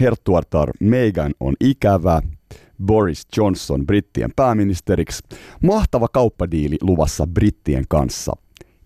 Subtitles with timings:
[0.00, 2.22] herttuartar Meghan on ikävä,
[2.86, 5.22] Boris Johnson brittien pääministeriksi,
[5.62, 8.32] mahtava kauppadiili luvassa brittien kanssa,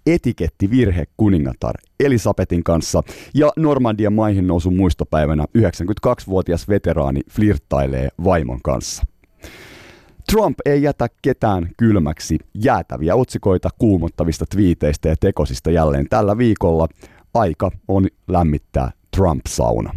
[0.06, 3.02] etikettivirhe kuningatar Elisabetin kanssa
[3.34, 9.02] ja Normandian maihin nousun muistopäivänä 92-vuotias veteraani flirttailee vaimon kanssa.
[10.32, 16.88] Trump ei jätä ketään kylmäksi jäätäviä otsikoita kuumottavista twiiteistä ja tekosista jälleen tällä viikolla.
[17.34, 19.94] Aika on lämmittää Trump-sauna.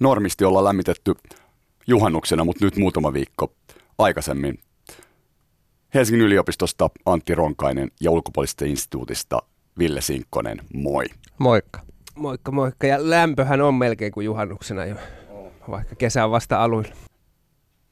[0.00, 1.14] Normisti ollaan lämmitetty
[1.86, 3.52] juhannuksena, mutta nyt muutama viikko
[3.98, 4.58] aikaisemmin.
[5.94, 9.42] Helsingin yliopistosta Antti Ronkainen ja ulkopuolisesta instituutista
[9.78, 11.04] Ville Sinkkonen, moi.
[11.38, 11.80] Moikka.
[12.14, 12.86] Moikka, moikka.
[12.86, 14.96] Ja lämpöhän on melkein kuin juhannuksena jo,
[15.70, 16.94] vaikka kesä on vasta aluilla.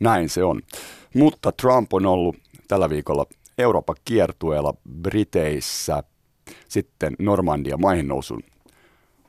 [0.00, 0.62] Näin se on.
[1.14, 2.36] Mutta Trump on ollut
[2.68, 3.26] tällä viikolla
[3.58, 6.02] Euroopan kiertueella Briteissä,
[6.68, 8.42] sitten Normandia maihin nousun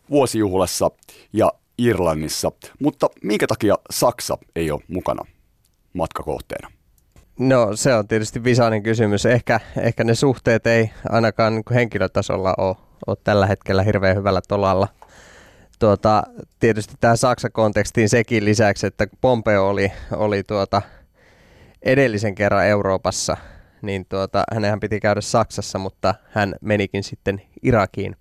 [0.10, 0.92] vuosijuhlassa
[1.34, 2.52] ja Irlannissa.
[2.80, 5.26] Mutta minkä takia Saksa ei ole mukana
[5.94, 6.72] matkakohteena?
[7.40, 9.26] No se on tietysti visainen kysymys.
[9.26, 12.76] Ehkä, ehkä ne suhteet ei ainakaan niin henkilötasolla ole,
[13.08, 14.88] ole tällä hetkellä hirveän hyvällä tolalla.
[15.80, 16.24] Tuota,
[16.60, 20.82] tietysti tähän Saksa-kontekstiin sekin lisäksi, että Pompeo oli, oli tuota,
[21.82, 23.38] edellisen kerran Euroopassa,
[23.82, 28.16] niin tuota, hänenhän piti käydä Saksassa, mutta hän menikin sitten Irakiin.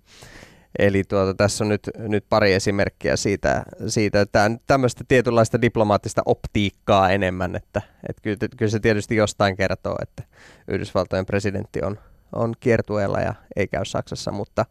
[0.79, 7.09] Eli tuota, tässä on nyt, nyt pari esimerkkiä siitä, siitä että tämmöistä tietynlaista diplomaattista optiikkaa
[7.09, 10.23] enemmän, että, että kyllä, kyllä se tietysti jostain kertoo, että
[10.67, 11.99] Yhdysvaltojen presidentti on,
[12.35, 14.65] on kiertueella ja ei käy Saksassa, mutta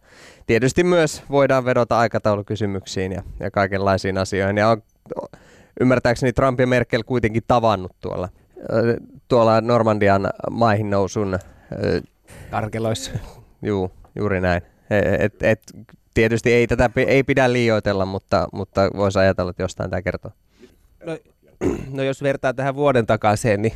[0.46, 4.56] tietysti myös voidaan vedota aikataulukysymyksiin ja, ja kaikenlaisiin asioihin.
[4.56, 4.82] Ja on,
[5.80, 8.28] ymmärtääkseni Trump ja Merkel kuitenkin tavannut tuolla,
[9.28, 11.38] tuolla Normandian maihin nousun...
[12.50, 13.10] Karkeloissa.
[13.62, 14.62] Juu, juuri näin.
[15.18, 15.60] Et, et,
[16.14, 20.30] tietysti ei tätä ei pidä liioitella, mutta, mutta voisi ajatella, että jostain tämä kertoo.
[21.06, 21.18] No,
[21.90, 23.72] no jos vertaa tähän vuoden takaisin, niin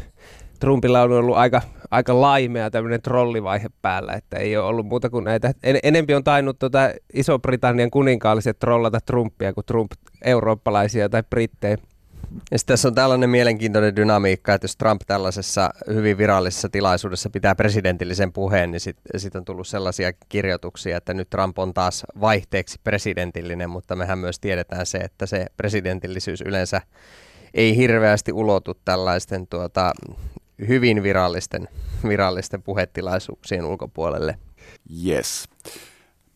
[0.60, 5.24] Trumpilla on ollut aika, aika laimea tämmöinen trollivaihe päällä, että ei ole ollut muuta kuin
[5.24, 5.52] näitä.
[5.62, 6.78] En, enempi on tainnut tota
[7.12, 9.92] Iso-Britannian kuninkaalliset trollata Trumpia kuin Trump
[10.24, 11.78] eurooppalaisia tai brittejä.
[12.50, 18.32] Ja tässä on tällainen mielenkiintoinen dynamiikka, että jos Trump tällaisessa hyvin virallisessa tilaisuudessa pitää presidentillisen
[18.32, 23.70] puheen, niin sitten sit on tullut sellaisia kirjoituksia, että nyt Trump on taas vaihteeksi presidentillinen,
[23.70, 26.80] mutta mehän myös tiedetään se, että se presidentillisyys yleensä
[27.54, 29.92] ei hirveästi ulotu tällaisten tuota,
[30.68, 31.68] hyvin virallisten,
[32.08, 34.38] virallisten puhetilaisuuksien ulkopuolelle.
[35.06, 35.48] Yes.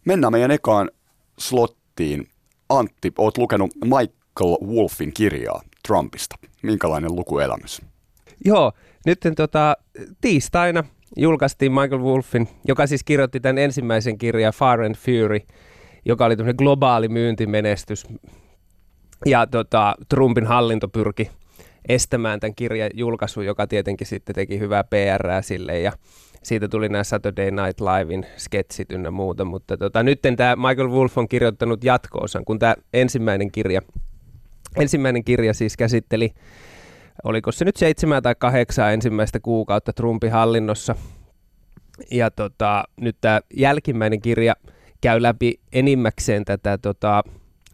[0.04, 0.90] Mennään meidän ekaan
[1.38, 2.28] slottiin.
[2.68, 5.62] Antti, oot lukenut Michael Wolfin kirjaa.
[5.88, 6.36] Trumpista.
[6.62, 7.82] Minkälainen lukuelämys?
[8.44, 8.72] Joo,
[9.06, 9.76] nyt tota,
[10.20, 10.84] tiistaina
[11.16, 15.40] julkaistiin Michael Wolfin, joka siis kirjoitti tämän ensimmäisen kirjan Far and Fury,
[16.04, 18.06] joka oli globaali myyntimenestys.
[19.26, 21.30] Ja tota, Trumpin hallinto pyrki
[21.88, 25.92] estämään tämän kirjan julkaisu, joka tietenkin sitten teki hyvää PR sille ja
[26.42, 31.18] siitä tuli nämä Saturday Night Livein sketsit ynnä muuta, mutta tota, nyt tämä Michael Wolf
[31.18, 33.82] on kirjoittanut jatko-osan, kun tämä ensimmäinen kirja
[34.76, 36.30] Ensimmäinen kirja siis käsitteli,
[37.24, 40.94] oliko se nyt seitsemän tai kahdeksan ensimmäistä kuukautta Trumpin hallinnossa.
[42.10, 44.54] Ja tota, nyt tämä jälkimmäinen kirja
[45.00, 47.22] käy läpi enimmäkseen tätä tota,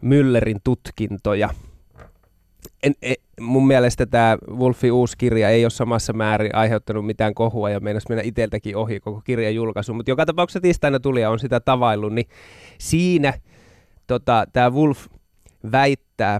[0.01, 1.49] Müllerin tutkintoja.
[2.83, 7.69] En, en, mun mielestä tämä Wolfin uusi kirja ei ole samassa määrin aiheuttanut mitään kohua
[7.69, 11.39] ja meinas mennä itseltäkin ohi koko kirjan julkaisu, mutta joka tapauksessa tiistaina tuli ja on
[11.39, 12.27] sitä tavaillut, niin
[12.77, 13.33] siinä
[14.07, 15.05] tota, tämä Wolf
[15.71, 16.39] väittää,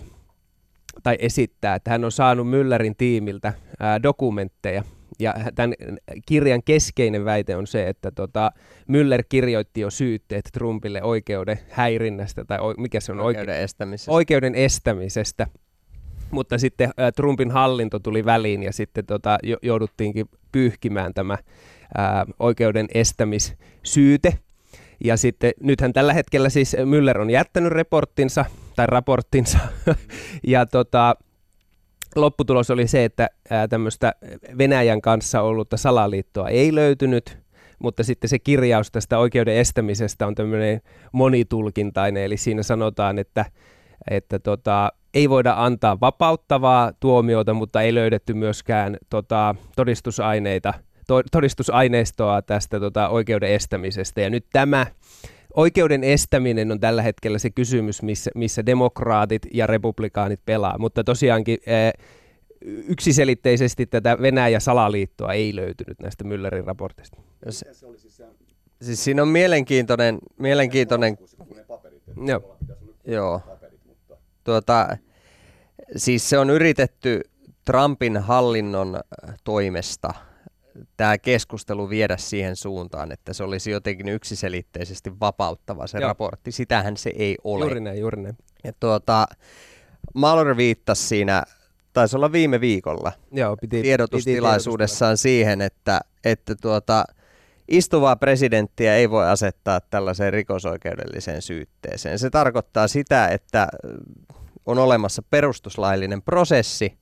[1.04, 4.84] tai esittää, että hän on saanut Müllerin tiimiltä ää, dokumentteja.
[5.20, 5.74] Ja tämän
[6.26, 8.52] kirjan keskeinen väite on se, että tota,
[8.92, 13.20] Müller kirjoitti jo syytteet Trumpille oikeuden häirinnästä, tai o, mikä se on?
[13.20, 14.12] Oikeuden oike- estämisestä.
[14.12, 15.48] Oikeuden estämisestä.
[16.32, 21.38] Mutta sitten ää, Trumpin hallinto tuli väliin ja sitten tota, jouduttiinkin pyyhkimään tämä
[21.98, 24.34] ää, oikeuden estämissyyte.
[25.04, 28.46] Ja sitten nythän tällä hetkellä siis Müller on jättänyt reporttinsa
[28.80, 29.60] tai raporttinsa.
[30.48, 31.16] ja tota,
[32.16, 33.30] lopputulos oli se, että
[33.70, 34.14] tämmöistä
[34.58, 37.38] Venäjän kanssa ollutta salaliittoa ei löytynyt,
[37.80, 40.82] mutta sitten se kirjaus tästä oikeuden estämisestä on tämmöinen
[41.12, 43.46] monitulkintainen, eli siinä sanotaan, että,
[44.10, 50.74] että tota, ei voida antaa vapauttavaa tuomiota, mutta ei löydetty myöskään tota, todistusaineita,
[51.08, 54.22] to, todistusaineistoa tästä tota, oikeuden estämisestä.
[54.22, 54.86] Ja nyt tämä
[55.54, 61.58] oikeuden estäminen on tällä hetkellä se kysymys, missä, missä demokraatit ja republikaanit pelaa, mutta tosiaankin
[61.66, 61.94] eh,
[62.66, 67.22] yksiselitteisesti tätä Venäjä-salaliittoa ei löytynyt näistä Müllerin raportista.
[67.46, 67.66] Jos,
[68.82, 71.18] siis siinä on mielenkiintoinen, mielenkiintoinen
[72.28, 72.58] Joo.
[73.06, 73.42] Joo.
[74.44, 74.98] Tuota,
[75.96, 77.22] siis se on yritetty
[77.66, 79.00] Trumpin hallinnon
[79.44, 80.14] toimesta
[80.98, 86.08] tämä keskustelu viedä siihen suuntaan, että se olisi jotenkin yksiselitteisesti vapauttava se Joo.
[86.08, 86.52] raportti.
[86.52, 87.66] Sitähän se ei ole.
[87.66, 88.38] Juuri näin, juuri näin.
[88.64, 89.28] Ja tuota,
[90.14, 91.44] Mallory viittasi siinä,
[91.94, 97.06] taisi olla viime viikolla, Joo, piti, tiedotustilaisuudessaan siihen, että, että tuota,
[97.68, 102.20] istuvaa presidenttiä ei voi asettaa tällaiseen rikosoikeudelliseen syytteeseen.
[102.20, 103.68] Se tarkoittaa sitä, että
[104.66, 106.98] on olemassa perustuslaillinen prosessi,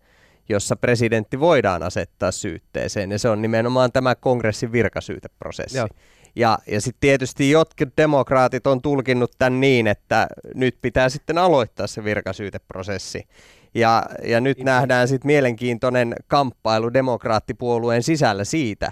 [0.49, 5.77] jossa presidentti voidaan asettaa syytteeseen, ja se on nimenomaan tämä kongressin virkasyyteprosessi.
[5.77, 5.87] Joo.
[6.35, 11.87] Ja, ja sitten tietysti jotkut demokraatit on tulkinnut tämän niin, että nyt pitää sitten aloittaa
[11.87, 13.27] se virkasyyteprosessi.
[13.73, 18.91] Ja, ja nyt nähdään sitten mielenkiintoinen kamppailu demokraattipuolueen sisällä siitä,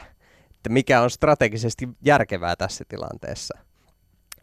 [0.55, 3.57] että mikä on strategisesti järkevää tässä tilanteessa.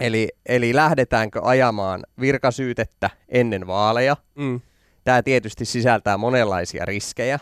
[0.00, 4.16] Eli, eli lähdetäänkö ajamaan virkasyytettä ennen vaaleja?
[4.34, 4.60] Mm.
[5.04, 7.38] Tämä tietysti sisältää monenlaisia riskejä.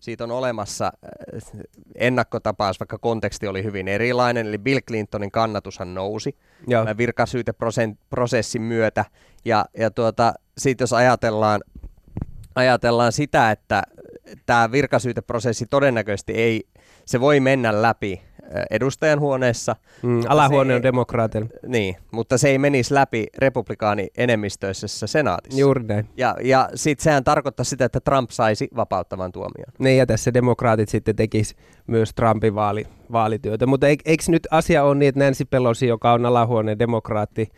[0.00, 1.60] Siitä on olemassa äh,
[1.94, 6.36] ennakkotapaus, vaikka konteksti oli hyvin erilainen, eli Bill Clintonin kannatushan nousi
[6.66, 6.84] Joo.
[6.96, 9.04] virkasyyteprosessin myötä.
[9.44, 11.60] Ja, ja tuota, sitten jos ajatellaan,
[12.54, 13.82] ajatellaan sitä, että
[14.46, 16.64] tämä virkasyyteprosessi todennäköisesti ei,
[17.06, 18.22] se voi mennä läpi
[18.70, 20.22] edustajan huoneessa, Mm.
[20.28, 21.48] Alahuone on demokraateilla.
[21.66, 25.60] niin, mutta se ei menisi läpi republikaani enemmistöisessä senaatissa.
[25.60, 26.08] Juuri näin.
[26.16, 29.66] Ja, ja sitten sehän tarkoittaa sitä, että Trump saisi vapauttavan tuomion.
[29.78, 31.56] Ne ja tässä demokraatit sitten tekis
[31.86, 33.66] myös Trumpin vaali, vaalityötä.
[33.66, 37.48] Mutta eik, eikö nyt asia ole niin, että Nancy Pelosi, joka on alahuoneen demokraatti,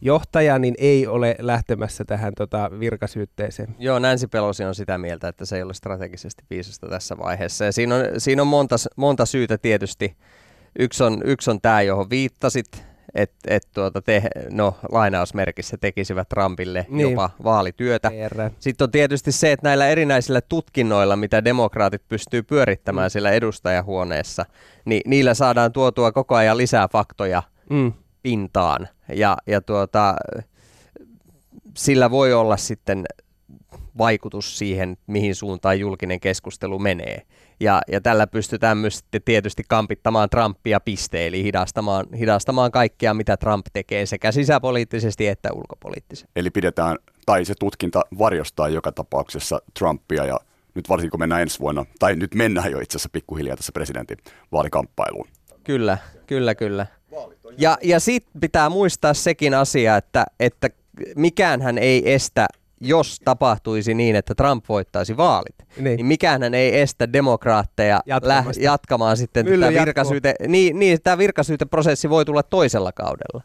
[0.00, 3.74] johtaja, niin ei ole lähtemässä tähän tota, virkasyytteeseen.
[3.78, 7.64] Joo, Nancy Pelosi on sitä mieltä, että se ei ole strategisesti viisasta tässä vaiheessa.
[7.64, 10.16] Ja siinä on, siinä on monta, monta syytä tietysti.
[10.78, 16.86] Yksi on, yksi on tämä, johon viittasit, että et tuota te, no, lainausmerkissä tekisivät Trumpille
[16.88, 17.10] Niin.
[17.10, 18.10] jopa vaalityötä.
[18.10, 18.50] PR.
[18.58, 23.10] Sitten on tietysti se, että näillä erinäisillä tutkinnoilla, mitä demokraatit pystyy pyörittämään mm.
[23.10, 24.46] siellä edustajahuoneessa,
[24.84, 27.92] niin niillä saadaan tuotua koko ajan lisää faktoja Mm.
[28.22, 28.88] pintaan.
[29.14, 30.14] Ja, ja tuota,
[31.76, 33.04] sillä voi olla sitten
[33.98, 37.22] vaikutus siihen, mihin suuntaan julkinen keskustelu menee.
[37.60, 43.36] Ja, ja tällä pystytään myös sitten tietysti kampittamaan Trumpia piste, eli hidastamaan, hidastamaan kaikkea, mitä
[43.36, 46.30] Trump tekee sekä sisäpoliittisesti että ulkopoliittisesti.
[46.36, 50.40] Eli pidetään, tai se tutkinta varjostaa joka tapauksessa Trumpia ja
[50.74, 54.18] nyt varsinkin kun mennään ensi vuonna, tai nyt mennään jo itse asiassa pikkuhiljaa tässä presidentin
[54.52, 55.28] vaalikamppailuun.
[55.64, 56.86] Kyllä, kyllä, kyllä.
[57.58, 60.70] Ja, ja sitten pitää muistaa sekin asia, että, että
[61.16, 62.46] mikäänhän ei estä,
[62.80, 65.96] jos tapahtuisi niin, että Trump voittaisi vaalit, Niin.
[65.96, 70.34] niin mikäänhän ei estä demokraatteja läh- jatkamaan sitten tätä virkasyyte.
[70.48, 73.42] Niin, niin tämä virkasyyteprosessi voi tulla toisella kaudella.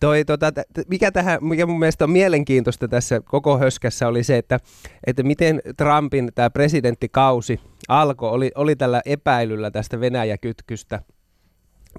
[0.00, 0.52] Toi, tota,
[0.88, 4.58] mikä, tähän, mikä mun mielestä on mielenkiintoista tässä koko höskässä oli se, että,
[5.06, 11.00] että miten Trumpin tämä presidenttikausi alkoi, oli, oli tällä epäilyllä tästä Venäjä-kytkystä,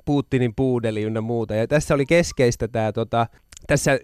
[0.05, 1.55] Putinin puudeli ynnä muuta.
[1.55, 3.27] Ja tässä oli keskeistä tämä, tota,
[3.67, 3.99] tässä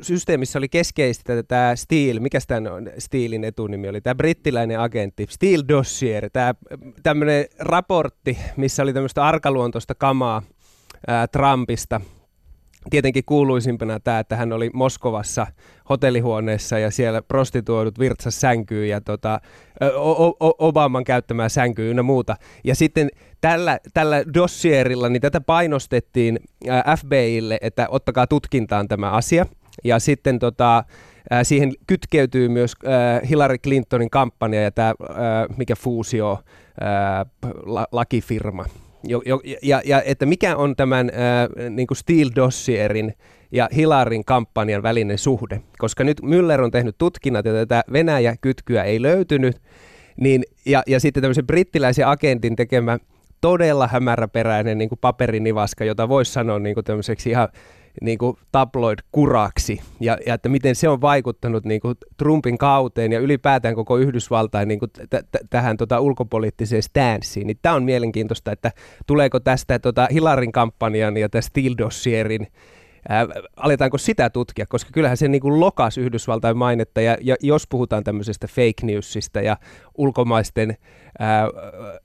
[0.00, 6.30] systeemissä oli keskeistä tämä Steel, mikä tämän Steelin etunimi oli, tämä brittiläinen agentti, Steel Dossier,
[6.32, 6.54] tämä
[7.02, 10.42] tämmöinen raportti, missä oli tämmöistä arkaluontoista kamaa
[11.06, 12.00] ää, Trumpista,
[12.90, 15.46] tietenkin kuuluisimpana tämä, että hän oli Moskovassa
[15.88, 19.40] hotellihuoneessa ja siellä prostituoidut virtsas sänkyyn ja tota,
[19.96, 22.36] O- O- Obaman käyttämää sänkyyn ynnä muuta.
[22.64, 23.08] Ja sitten
[23.40, 26.40] tällä, tällä dossierilla niin tätä painostettiin
[26.98, 29.46] FBIlle, että ottakaa tutkintaan tämä asia.
[29.84, 30.84] Ja sitten tota,
[31.42, 32.72] siihen kytkeytyy myös
[33.28, 34.94] Hillary Clintonin kampanja ja tämä,
[35.56, 36.38] mikä fuusio,
[37.92, 38.64] lakifirma.
[39.04, 43.14] Jo, jo, ja, ja että mikä on tämän äh, niin kuin Steel Dossierin
[43.52, 49.02] ja Hilarin kampanjan välinen suhde, koska nyt Müller on tehnyt tutkinnat ja tätä Venäjä-kytkyä ei
[49.02, 49.56] löytynyt,
[50.20, 52.98] niin, ja, ja sitten tämmöisen brittiläisen agentin tekemä
[53.40, 57.48] todella hämäräperäinen niin kuin paperinivaska, jota voisi sanoa niin kuin tämmöiseksi ihan
[58.00, 63.20] niin kuin tabloid-kuraksi, ja, ja että miten se on vaikuttanut niin kuin Trumpin kauteen ja
[63.20, 67.46] ylipäätään koko Yhdysvaltain niin kuin t- t- tähän tota, ulkopoliittiseen stanssiin.
[67.46, 68.72] Niin tämä on mielenkiintoista, että
[69.06, 72.46] tuleeko tästä tota, Hilarin kampanjan ja tästä Steel Dossierin
[73.08, 77.66] Ää, aletaanko sitä tutkia, koska kyllähän se niin kuin lokas Yhdysvaltain mainetta, ja, ja jos
[77.66, 79.56] puhutaan tämmöisestä fake newsista ja
[79.98, 80.76] ulkomaisten
[81.18, 81.48] ää,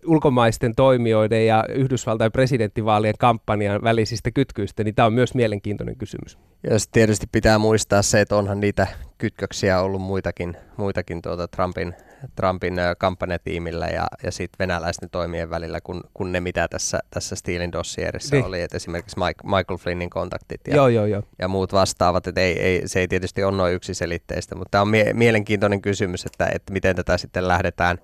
[0.06, 6.38] ulkomaisten toimijoiden ja Yhdysvaltain presidenttivaalien kampanjan välisistä kytkyistä, niin tämä on myös mielenkiintoinen kysymys.
[6.64, 8.88] Ja tietysti pitää muistaa se, että onhan niitä
[9.18, 11.96] kytköksiä ollut muitakin, muitakin tuota Trumpin
[12.36, 17.72] Trumpin kampanjatiimillä ja, ja sitten venäläisten toimien välillä, kun, kun ne mitä tässä, tässä Steelin
[17.72, 18.46] dossierissa niin.
[18.46, 21.24] oli, että esimerkiksi Mike, Michael Flynnin kontaktit ja, joo, joo, joo.
[21.40, 24.88] ja muut vastaavat, että ei, ei, se ei tietysti ole noin yksiselitteistä, mutta tämä on
[24.88, 27.98] mie- mielenkiintoinen kysymys, että, että miten tätä sitten lähdetään,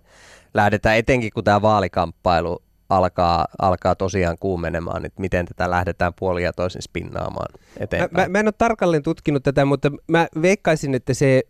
[0.54, 6.82] lähdetään etenkin kun tämä vaalikamppailu alkaa, alkaa tosiaan kuumenemaan, että miten tätä lähdetään puolia toisin
[6.82, 8.12] spinnaamaan eteenpäin.
[8.12, 11.44] Mä, mä, mä en ole tarkalleen tutkinut tätä, mutta mä veikkaisin, että se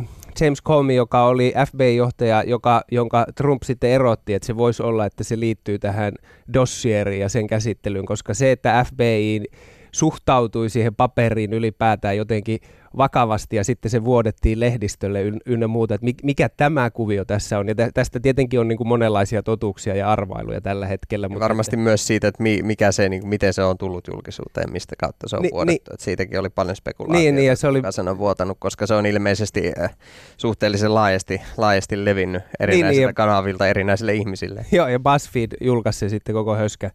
[0.00, 0.08] äh,
[0.40, 5.24] James Comey, joka oli FBI-johtaja, joka, jonka Trump sitten erotti, että se voisi olla, että
[5.24, 6.12] se liittyy tähän
[6.52, 9.44] dossieriin ja sen käsittelyyn, koska se, että FBI
[9.92, 12.58] suhtautui siihen paperiin ylipäätään jotenkin
[12.96, 17.68] vakavasti ja sitten se vuodettiin lehdistölle ynnä muuta, että mikä tämä kuvio tässä on.
[17.68, 21.28] Ja tästä tietenkin on niin kuin monenlaisia totuuksia ja arvailuja tällä hetkellä.
[21.28, 21.84] Mutta varmasti että...
[21.84, 25.36] myös siitä, että mikä se, niin kuin, miten se on tullut julkisuuteen, mistä kautta se
[25.36, 25.90] on ni, vuodettu.
[25.90, 27.82] Ni, että siitäkin oli paljon spekulaatiota, niin, niin, ja se oli...
[27.90, 29.96] sen on vuotanut, koska se on ilmeisesti äh,
[30.36, 34.66] suhteellisen laajasti, laajasti levinnyt erinäisiltä niin, niin, kanavilta erinäisille ihmisille.
[34.72, 36.90] Joo, ja BuzzFeed julkaisi sitten koko höskä.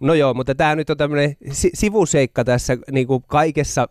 [0.00, 3.88] No joo, mutta tämä nyt on tämmöinen si- sivuseikka tässä niin kuin kaikessa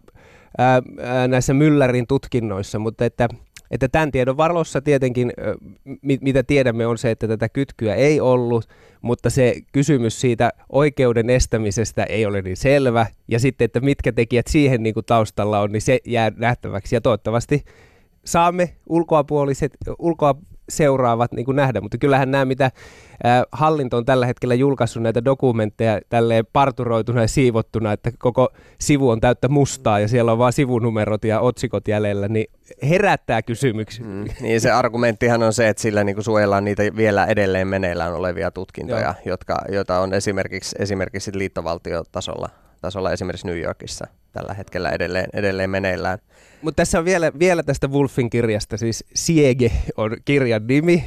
[0.58, 3.28] ää, ää, näissä Müllerin tutkinnoissa, mutta että,
[3.72, 5.34] että tämän tiedon valossa tietenkin,
[6.02, 8.70] mit, mitä tiedämme, on se, että tätä kytkyä ei ollut,
[9.02, 14.48] mutta se kysymys siitä oikeuden estämisestä ei ole niin selvä, ja sitten, että mitkä tekijät
[14.48, 17.64] siihen niin kuin taustalla on, niin se jää nähtäväksi, ja toivottavasti
[18.26, 20.36] saamme ulkoapuoliset, ulkoa
[20.70, 22.72] seuraavat niin kuin nähdä, mutta kyllähän nämä, mitä
[23.24, 29.10] ää, hallinto on tällä hetkellä julkaissut näitä dokumentteja tälleen parturoituna ja siivottuna, että koko sivu
[29.10, 32.48] on täyttä mustaa ja siellä on vain sivunumerot ja otsikot jäljellä, niin
[32.90, 34.06] herättää kysymyksiä.
[34.06, 38.14] Mm, niin se argumenttihan on se, että sillä niin kuin suojellaan niitä vielä edelleen meneillään
[38.14, 42.50] olevia tutkintoja, jotka, joita on esimerkiksi, esimerkiksi liittovaltiotasolla
[42.82, 46.20] tasolla esimerkiksi New Yorkissa tällä hetkellä edelleen, edelleen meneillään.
[46.62, 51.04] Mutta tässä on vielä, vielä tästä Wolfin kirjasta, siis Siege on kirjan nimi,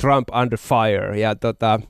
[0.00, 1.80] Trump Under Fire, ja tota,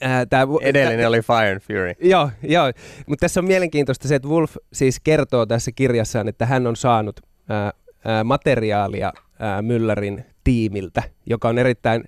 [0.00, 1.92] Ää, tää, Edellinen tää, oli Fire and Fury.
[2.00, 2.72] Joo, joo.
[3.06, 7.20] mutta tässä on mielenkiintoista se, että Wolf siis kertoo tässä kirjassaan, että hän on saanut
[7.48, 7.72] ää,
[8.04, 12.04] ää, materiaalia ää, Müllerin tiimiltä, joka on erittäin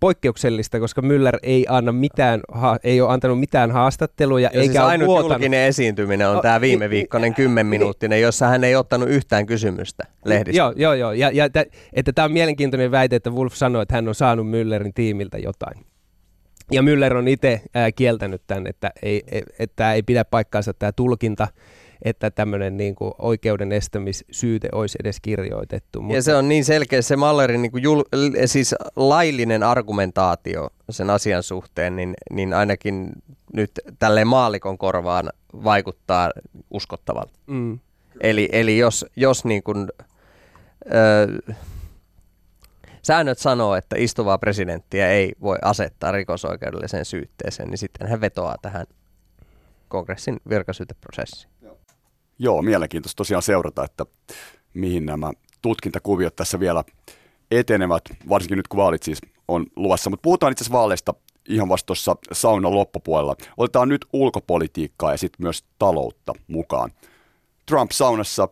[0.00, 4.50] poikkeuksellista, koska Müller ei anna mitään, ha, ei ole antanut mitään haastatteluja.
[4.52, 5.32] Ja eikä siis ainut vuotanut.
[5.32, 10.58] julkinen esiintyminen on tämä viime viikkoinen kymmenminuuttinen, jossa hän ei ottanut yhtään kysymystä lehdistä.
[10.58, 11.12] Joo, joo, joo.
[11.12, 14.46] Ja, ja t- että tämä on mielenkiintoinen väite, että Wolf sanoi, että hän on saanut
[14.46, 15.84] Müllerin tiimiltä jotain.
[16.70, 17.60] Ja Müller on itse
[17.96, 21.48] kieltänyt tämän, että ei, e, että ei pidä paikkaansa tämä tulkinta
[22.02, 26.00] että tämmöinen niin kuin oikeuden estämissyyte olisi edes kirjoitettu.
[26.00, 26.16] Mutta...
[26.16, 28.02] Ja se on niin selkeä se Mallerin niin kuin jul,
[28.46, 33.12] siis laillinen argumentaatio sen asian suhteen, niin, niin ainakin
[33.52, 35.32] nyt tälleen maalikon korvaan
[35.64, 36.30] vaikuttaa
[36.70, 37.38] uskottavalta.
[37.46, 37.78] Mm.
[38.20, 39.88] Eli, eli jos, jos niin kuin,
[40.94, 41.54] ö,
[43.02, 48.86] säännöt sanoo, että istuvaa presidenttiä ei voi asettaa rikosoikeudelliseen syytteeseen, niin sitten hän vetoaa tähän
[49.88, 51.51] kongressin virkasyyteprosessiin.
[52.42, 54.06] Joo, mielenkiintoista tosiaan seurata, että
[54.74, 55.32] mihin nämä
[55.62, 56.84] tutkintakuviot tässä vielä
[57.50, 59.18] etenevät, varsinkin nyt kun vaalit siis
[59.48, 60.10] on luvassa.
[60.10, 61.14] Mutta puhutaan itse asiassa vaaleista
[61.48, 63.36] ihan vasta tuossa saunan loppupuolella.
[63.56, 66.90] Otetaan nyt ulkopolitiikkaa ja sitten myös taloutta mukaan.
[67.66, 68.48] Trump saunassa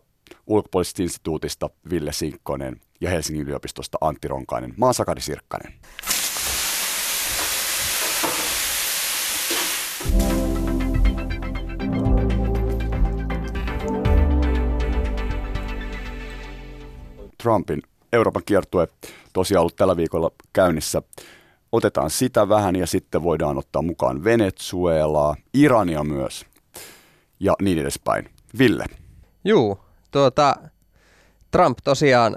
[0.47, 4.75] ulkopoliittisesta instituutista Ville Sinkkonen ja Helsingin yliopistosta Antti Ronkainen.
[4.77, 5.73] Mä oon Sakari Sirkkanen.
[17.43, 17.83] Trumpin
[18.13, 18.89] Euroopan kiertue
[19.33, 21.03] tosiaan ollut tällä viikolla käynnissä.
[21.73, 26.47] Otetaan sitä vähän ja sitten voidaan ottaa mukaan Venezuelaa, Irania myös
[27.41, 28.31] ja niin edespäin.
[28.59, 28.85] Ville.
[29.45, 29.79] Juu,
[30.11, 30.57] tuota,
[31.51, 32.37] Trump tosiaan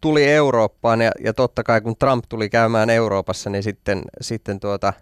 [0.00, 4.92] tuli Eurooppaan ja, ja totta kai kun Trump tuli käymään Euroopassa, niin sitten, sitten tuota,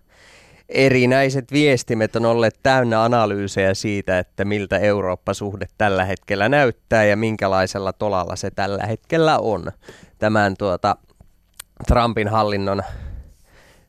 [0.70, 7.92] erinäiset viestimet on olleet täynnä analyysejä siitä, että miltä Eurooppa-suhde tällä hetkellä näyttää ja minkälaisella
[7.92, 9.72] tolalla se tällä hetkellä on
[10.18, 10.96] tämän tuota,
[11.86, 12.82] Trumpin hallinnon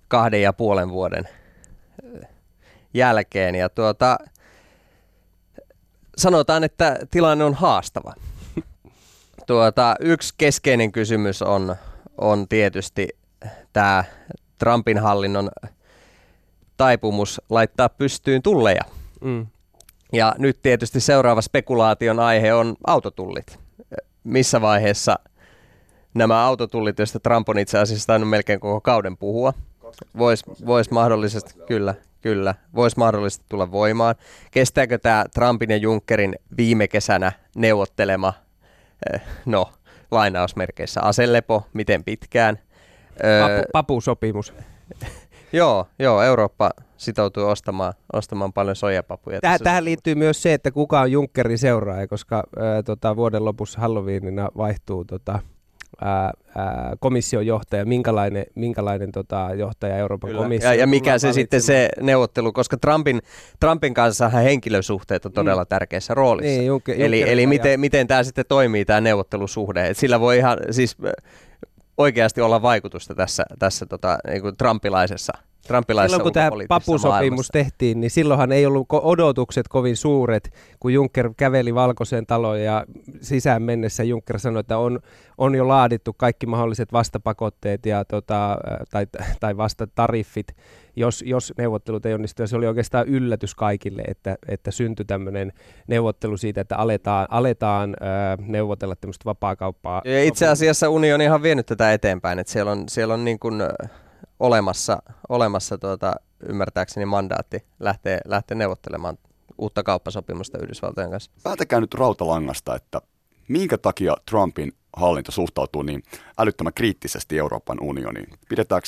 [0.07, 1.27] kahden ja puolen vuoden
[2.93, 3.55] jälkeen.
[3.55, 4.17] Ja tuota,
[6.17, 8.13] sanotaan, että tilanne on haastava.
[9.47, 11.75] Tuota, yksi keskeinen kysymys on,
[12.17, 13.09] on tietysti
[13.73, 14.03] tämä
[14.57, 15.49] Trumpin hallinnon
[16.81, 18.81] taipumus laittaa pystyyn tulleja.
[19.21, 19.47] Mm.
[20.13, 23.59] Ja nyt tietysti seuraava spekulaation aihe on autotullit.
[24.23, 25.19] Missä vaiheessa
[26.13, 29.53] nämä autotullit, joista Trump on itse asiassa tainnut melkein koko kauden puhua,
[30.17, 34.15] voisi vois mahdollisesti, kyllä, kyllä, voisi mahdollisesti tulla voimaan.
[34.51, 38.33] Kestääkö tämä Trumpin ja Junckerin viime kesänä neuvottelema,
[39.13, 39.71] eh, no,
[40.11, 42.59] lainausmerkeissä aselepo, miten pitkään?
[43.13, 44.53] Papu, papusopimus.
[45.53, 49.41] joo, joo, Eurooppa sitoutuu ostamaan, ostamaan paljon sojapapuja.
[49.41, 53.79] Tähän, tähän liittyy myös se, että kuka on Junckerin seuraaja, koska ää, tota, vuoden lopussa
[53.79, 55.39] Halloweenina vaihtuu tota,
[56.01, 60.43] ää, ää, komission johtaja, minkälainen, minkälainen tota, johtaja Euroopan Kyllä.
[60.43, 60.69] komissio.
[60.69, 63.21] Ja, ja mikä se sitten se neuvottelu, koska Trumpin,
[63.59, 65.67] Trumpin kanssa henkilösuhteet on todella mm.
[65.67, 66.57] tärkeässä roolissa.
[66.57, 69.87] Niin, Juncker, eli eli miten, miten tämä sitten toimii tämä neuvottelusuhde.
[69.87, 70.97] Et sillä voi ihan siis
[71.97, 75.33] oikeasti olla vaikutusta tässä, tässä tota, niin kuin trumpilaisessa
[76.09, 81.75] Silloin kun tämä papusopimus tehtiin, niin silloinhan ei ollut odotukset kovin suuret, kun Juncker käveli
[81.75, 82.85] valkoiseen taloon ja
[83.21, 84.99] sisään mennessä Juncker sanoi, että on,
[85.37, 88.57] on jo laadittu kaikki mahdolliset vastapakotteet ja, tota,
[88.91, 89.07] tai,
[89.39, 90.47] tai vastatariffit,
[90.95, 92.41] jos, jos neuvottelut ei onnistu.
[92.41, 95.53] Ja se oli oikeastaan yllätys kaikille, että, että syntyi tämmöinen
[95.87, 100.01] neuvottelu siitä, että aletaan, aletaan äh, neuvotella tämmöistä vapaakauppaa.
[100.05, 103.61] Ja itse asiassa unioni on vienyt tätä eteenpäin, että siellä on, siellä on niin kuin,
[104.41, 106.15] olemassa, olemassa tuota,
[106.49, 109.17] ymmärtääkseni mandaatti lähteä, lähteä neuvottelemaan
[109.57, 111.31] uutta kauppasopimusta Yhdysvaltojen kanssa.
[111.43, 113.01] Päätäkää nyt rautalangasta, että
[113.47, 116.03] minkä takia Trumpin hallinto suhtautuu niin
[116.39, 118.27] älyttömän kriittisesti Euroopan unioniin?
[118.49, 118.87] Pidetäänkö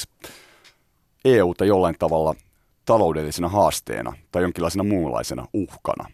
[1.26, 2.36] EUta jollain tavalla
[2.86, 6.10] taloudellisena haasteena tai jonkinlaisena muunlaisena uhkana?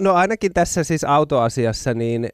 [0.00, 2.28] No ainakin tässä siis autoasiassa, niin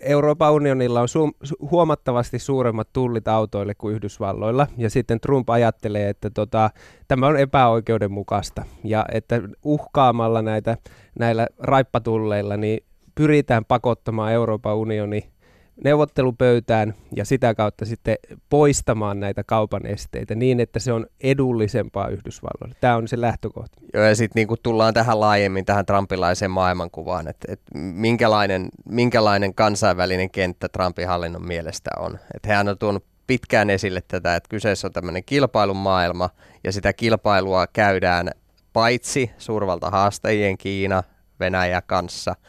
[0.00, 6.30] Euroopan unionilla on su- huomattavasti suuremmat tullit autoille kuin Yhdysvalloilla, ja sitten Trump ajattelee, että
[6.30, 6.70] tota,
[7.08, 10.76] tämä on epäoikeudenmukaista, ja että uhkaamalla näitä
[11.18, 15.35] näillä raippatulleilla, niin pyritään pakottamaan Euroopan unioni
[15.84, 18.16] neuvottelupöytään ja sitä kautta sitten
[18.48, 22.76] poistamaan näitä kaupan esteitä niin, että se on edullisempaa Yhdysvalloille.
[22.80, 23.80] Tämä on se lähtökohta.
[23.94, 30.30] Joo, ja sitten niin tullaan tähän laajemmin tähän trumpilaiseen maailmankuvaan, että, että minkälainen, minkälainen kansainvälinen
[30.30, 32.18] kenttä Trumpin hallinnon mielestä on.
[32.34, 36.30] Että hän on tuonut pitkään esille tätä, että kyseessä on tämmöinen kilpailun maailma,
[36.64, 38.30] ja sitä kilpailua käydään
[38.72, 41.02] paitsi suurvalta haastajien Kiina,
[41.40, 42.36] Venäjä kanssa–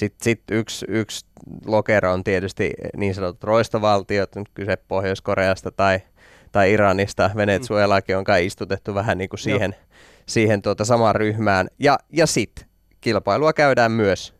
[0.00, 1.26] sitten sit yksi, yksi
[1.66, 6.00] lokero on tietysti niin sanotut roistovaltiot, nyt kyse Pohjois-Koreasta tai,
[6.52, 9.76] tai Iranista, Venezuelakin on kai istutettu vähän niin kuin siihen,
[10.26, 11.68] siihen tuota samaan ryhmään.
[11.78, 12.66] Ja, ja sitten
[13.00, 14.34] kilpailua käydään myös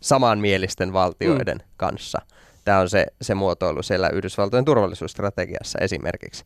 [0.00, 1.64] samanmielisten valtioiden mm.
[1.76, 2.18] kanssa.
[2.64, 6.44] Tämä on se, se muotoilu siellä Yhdysvaltojen turvallisuusstrategiassa esimerkiksi.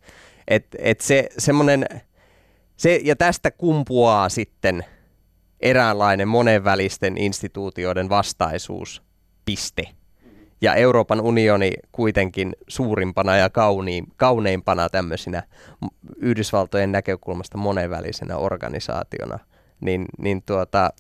[0.48, 1.86] Et, et se, semmonen,
[2.76, 4.84] se, ja tästä kumpuaa sitten–
[5.62, 9.03] eräänlainen monenvälisten instituutioiden vastaisuus,
[9.44, 9.83] piste.
[10.61, 15.42] Ja Euroopan unioni kuitenkin suurimpana ja kauniin, kauneimpana tämmöisinä
[16.16, 19.38] Yhdysvaltojen näkökulmasta monenvälisenä organisaationa,
[19.81, 20.90] niin, niin tuota,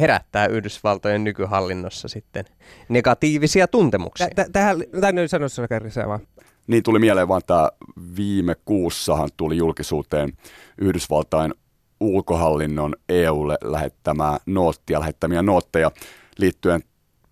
[0.00, 2.44] herättää Yhdysvaltojen nykyhallinnossa sitten
[2.88, 4.28] negatiivisia tuntemuksia.
[4.52, 6.20] Tähän, tähän sanoa vaan.
[6.66, 7.68] Niin tuli mieleen vaan tämä
[8.16, 10.32] viime kuussahan tuli julkisuuteen
[10.78, 11.54] Yhdysvaltain
[12.02, 15.90] ulkohallinnon EUlle lähettämää noottia, lähettämiä nootteja
[16.38, 16.80] liittyen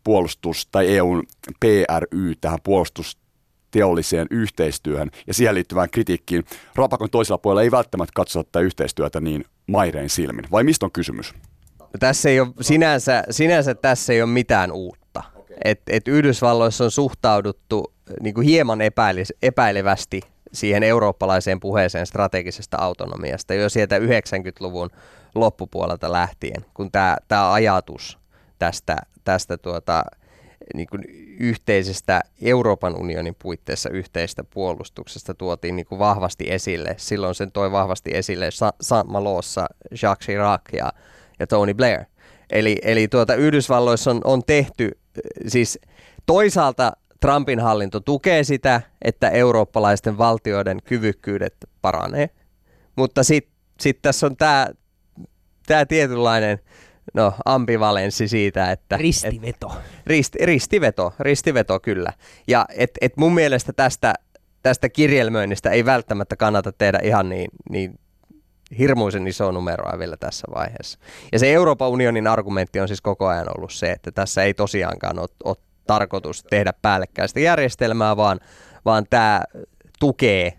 [0.05, 1.23] puolustus- tai EUn
[1.61, 6.45] PRY tähän puolustusteolliseen yhteistyöhön ja siihen liittyvään kritiikkiin.
[6.75, 10.45] Rapakon toisella puolella ei välttämättä katsota tätä yhteistyötä niin mairein silmin.
[10.51, 11.35] Vai mistä on kysymys?
[11.79, 15.23] No, tässä ei ole, sinänsä, sinänsä tässä ei ole mitään uutta.
[15.65, 20.21] Et, et Yhdysvalloissa on suhtauduttu niin kuin hieman epäile, epäilevästi
[20.53, 24.91] siihen eurooppalaiseen puheeseen strategisesta autonomiasta jo sieltä 90-luvun
[25.35, 26.91] loppupuolelta lähtien, kun
[27.29, 28.19] tämä ajatus
[28.59, 30.05] tästä, tästä tuota,
[30.75, 31.05] niin kuin
[31.41, 36.95] yhteisestä Euroopan unionin puitteissa yhteistä puolustuksesta tuotiin niin kuin vahvasti esille.
[36.97, 38.49] Silloin sen toi vahvasti esille
[38.81, 39.67] Saint Malossa
[40.03, 40.93] Jacques Chirac ja,
[41.39, 42.05] ja Tony Blair.
[42.51, 44.99] Eli, eli tuota, Yhdysvalloissa on, on tehty,
[45.47, 45.79] siis
[46.27, 52.31] toisaalta Trumpin hallinto tukee sitä, että eurooppalaisten valtioiden kyvykkyydet paranee.
[52.97, 54.69] Mutta sitten sit tässä on tämä
[55.67, 56.59] tää tietynlainen
[57.15, 58.97] no, ambivalenssi siitä, että...
[58.97, 59.67] Ristiveto.
[59.67, 62.13] Et, rist, ristiveto, ristiveto kyllä.
[62.49, 64.15] Ja et, et mun mielestä tästä,
[64.63, 67.99] tästä kirjelmöinnistä ei välttämättä kannata tehdä ihan niin, niin
[68.79, 70.99] hirmuisen iso numeroa vielä tässä vaiheessa.
[71.33, 75.19] Ja se Euroopan unionin argumentti on siis koko ajan ollut se, että tässä ei tosiaankaan
[75.19, 78.41] ole, ole tarkoitus tehdä päällekkäistä järjestelmää, vaan,
[78.85, 79.43] vaan tämä
[80.01, 80.53] tukee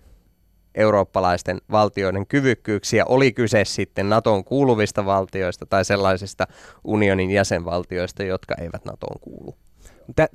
[0.76, 6.48] eurooppalaisten valtioiden kyvykkyyksiä, oli kyse sitten NATOn kuuluvista valtioista tai sellaisista
[6.84, 9.56] unionin jäsenvaltioista, jotka eivät NATOon kuulu.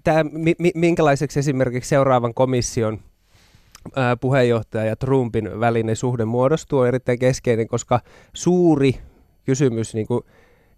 [0.05, 0.25] Tämä,
[0.75, 3.01] minkälaiseksi esimerkiksi seuraavan komission
[4.21, 8.01] puheenjohtaja ja Trumpin välinen suhde muodostuu on erittäin keskeinen, koska
[8.33, 8.95] suuri
[9.45, 10.25] kysymys niin kuin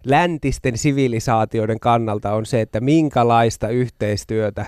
[0.05, 4.65] läntisten sivilisaatioiden kannalta on se, että minkälaista yhteistyötä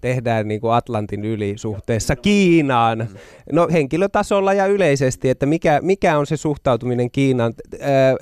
[0.00, 3.08] tehdään niin kuin Atlantin yli suhteessa Kiinaan.
[3.52, 7.54] No henkilötasolla ja yleisesti, että mikä, mikä on se suhtautuminen Kiinaan,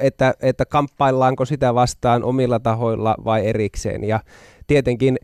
[0.00, 4.04] että, että kamppaillaanko sitä vastaan omilla tahoilla vai erikseen.
[4.04, 4.20] Ja
[4.66, 5.18] tietenkin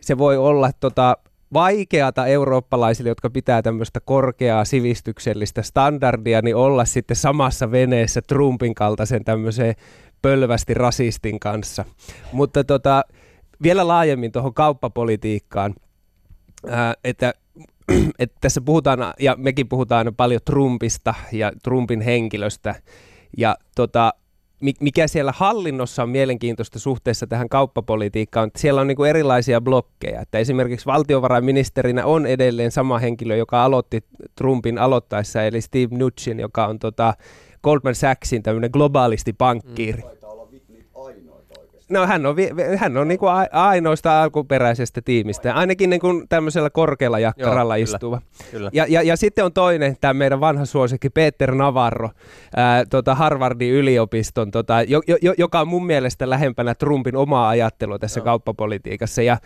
[0.00, 1.16] se voi olla tota,
[1.52, 9.24] vaikeata eurooppalaisille, jotka pitää tämmöistä korkeaa sivistyksellistä standardia, niin olla sitten samassa veneessä Trumpin kaltaisen
[9.24, 9.74] tämmöiseen
[10.22, 11.84] pölvästi rasistin kanssa.
[12.32, 13.02] Mutta tota,
[13.62, 15.74] vielä laajemmin tuohon kauppapolitiikkaan,
[16.68, 17.34] ää, että
[18.18, 22.74] että tässä puhutaan, ja mekin puhutaan paljon Trumpista ja Trumpin henkilöstä,
[23.36, 24.12] ja tota,
[24.80, 30.20] mikä siellä hallinnossa on mielenkiintoista suhteessa tähän kauppapolitiikkaan, että siellä on niin kuin erilaisia blokkeja.
[30.20, 34.04] Että esimerkiksi valtiovarainministerinä on edelleen sama henkilö, joka aloitti
[34.34, 37.14] Trumpin aloittaessa, eli Steve Mnuchin, joka on tota
[37.62, 40.02] Goldman Sachsin tämmöinen globaalisti pankkiiri.
[40.02, 40.17] Mm
[41.90, 42.36] No hän on,
[42.76, 48.22] hän on niin kuin ainoista alkuperäisestä tiimistä, ainakin niin kuin tämmöisellä korkealla jakkaralla Joo, istuva.
[48.50, 48.70] Kyllä.
[48.72, 52.10] Ja, ja, ja sitten on toinen, tämä meidän vanha suosikki Peter Navarro,
[52.56, 57.98] ää, tota Harvardin yliopiston, tota, jo, jo, joka on mun mielestä lähempänä Trumpin omaa ajattelua
[57.98, 58.24] tässä Joo.
[58.24, 59.22] kauppapolitiikassa.
[59.22, 59.36] Ja,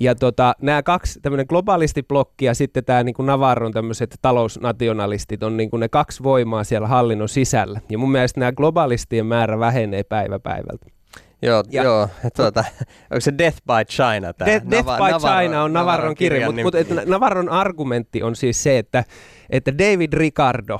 [0.00, 5.70] ja tota, nämä kaksi, tämmöinen globaalistiblokki ja sitten tämä niin Navarron tämmöiset talousnationalistit on niin
[5.70, 7.80] kuin ne kaksi voimaa siellä hallinnon sisällä.
[7.88, 10.97] Ja mun mielestä nämä globalistien määrä vähenee päivä päivältä.
[11.42, 12.64] Joo, ja, joo tuota,
[13.10, 14.46] onko se Death by China tämä?
[14.46, 18.62] Death, Death by Navarro, China on Navarron, kirja, mutta mut, et Navarron argumentti on siis
[18.62, 19.04] se, että,
[19.50, 20.78] että David Ricardo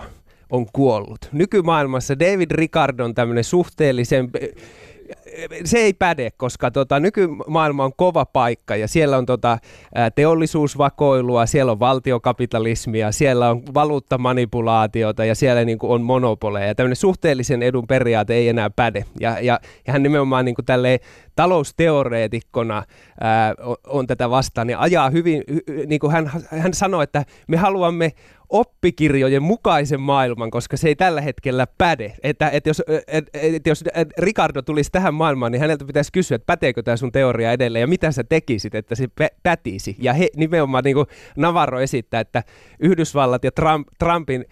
[0.51, 1.29] on kuollut.
[1.33, 4.31] Nykymaailmassa David Ricardo on tämmöinen suhteellisen
[5.65, 9.59] se ei päde, koska tota, nykymaailma on kova paikka ja siellä on tota,
[10.15, 16.67] teollisuusvakoilua, siellä on valtiokapitalismia, siellä on valuuttamanipulaatiota ja siellä niin kuin, on monopoleja.
[16.67, 19.05] Ja tämmöinen suhteellisen edun periaate ei enää päde.
[19.21, 20.99] Ja, ja, ja hän nimenomaan niin kuin, tälleen,
[21.37, 22.83] talousteoreetikkona
[23.21, 25.45] ää, on, on tätä vastaan, niin ajaa hyvin,
[25.87, 28.13] niin kuin hän, hän sanoi, että me haluamme
[28.51, 32.15] oppikirjojen mukaisen maailman, koska se ei tällä hetkellä päde.
[32.23, 33.85] Että, että jos, et, et, jos
[34.19, 37.87] Ricardo tulisi tähän maailmaan, niin häneltä pitäisi kysyä, että päteekö tämä sun teoria edelleen ja
[37.87, 39.09] mitä sä tekisit, että se
[39.43, 39.97] pätisi.
[39.99, 41.07] Ja he, nimenomaan niin kuin
[41.37, 42.43] Navarro esittää, että
[42.81, 44.45] Yhdysvallat ja Trump, Trumpin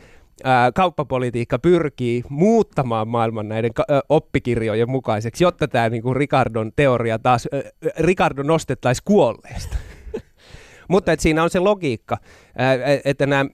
[0.44, 7.48] ää, kauppapolitiikka pyrkii muuttamaan maailman näiden ka- oppikirjojen mukaiseksi, jotta tämä niinku Ricardon teoria taas,
[7.54, 9.76] ä, Ricardo nostettaisiin kuolleesta.
[10.88, 12.16] Mutta et siinä on se logiikka,
[13.04, 13.46] että nämä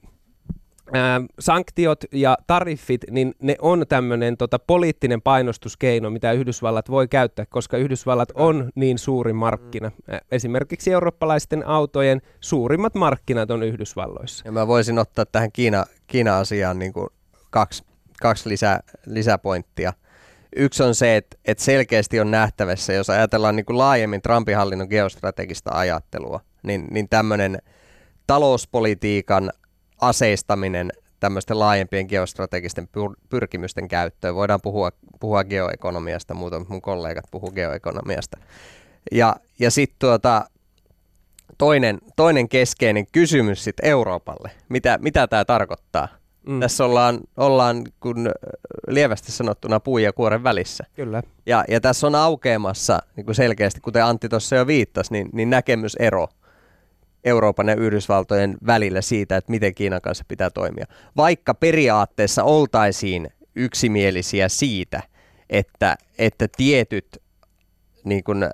[1.39, 7.77] sanktiot ja tariffit, niin ne on tämmöinen tota, poliittinen painostuskeino, mitä Yhdysvallat voi käyttää, koska
[7.77, 9.89] Yhdysvallat on niin suuri markkina.
[9.89, 10.17] Mm.
[10.31, 14.47] Esimerkiksi eurooppalaisten autojen suurimmat markkinat on Yhdysvalloissa.
[14.47, 17.09] Ja mä voisin ottaa tähän Kiina, Kiina-asiaan niin kuin
[17.49, 17.83] kaksi,
[18.21, 19.93] kaksi lisä, lisäpointtia.
[20.55, 24.87] Yksi on se, että, että selkeästi on nähtävissä, jos ajatellaan niin kuin laajemmin Trumpin hallinnon
[24.89, 27.57] geostrategista ajattelua, niin, niin tämmöinen
[28.27, 29.51] talouspolitiikan
[30.01, 30.91] aseistaminen
[31.23, 34.35] tämmöisten laajempien geostrategisten pyr- pyrkimysten käyttöön.
[34.35, 38.37] Voidaan puhua, puhua geoekonomiasta, muuten mun kollegat puhuu geoekonomiasta.
[39.11, 40.45] Ja, ja sitten tuota,
[41.57, 44.51] toinen, toinen keskeinen kysymys sitten Euroopalle.
[44.69, 46.07] Mitä, mitä tämä tarkoittaa?
[46.47, 46.59] Mm.
[46.59, 48.31] Tässä ollaan, ollaan kun
[48.87, 50.83] lievästi sanottuna puu ja kuoren välissä.
[50.95, 51.23] Kyllä.
[51.45, 55.49] Ja, ja tässä on aukeamassa niin kuin selkeästi, kuten Antti tuossa jo viittasi, niin, niin
[55.49, 56.27] näkemysero–
[57.23, 60.85] Euroopan ja Yhdysvaltojen välillä siitä, että miten Kiinan kanssa pitää toimia.
[61.17, 65.03] Vaikka periaatteessa oltaisiin yksimielisiä siitä,
[65.49, 67.21] että, että tietyt
[68.03, 68.45] niin kuin,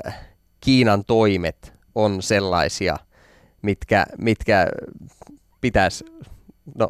[0.60, 2.97] Kiinan toimet on sellaisia,
[3.62, 4.67] mitkä, mitkä
[5.62, 6.05] pitäisi
[6.75, 6.89] no,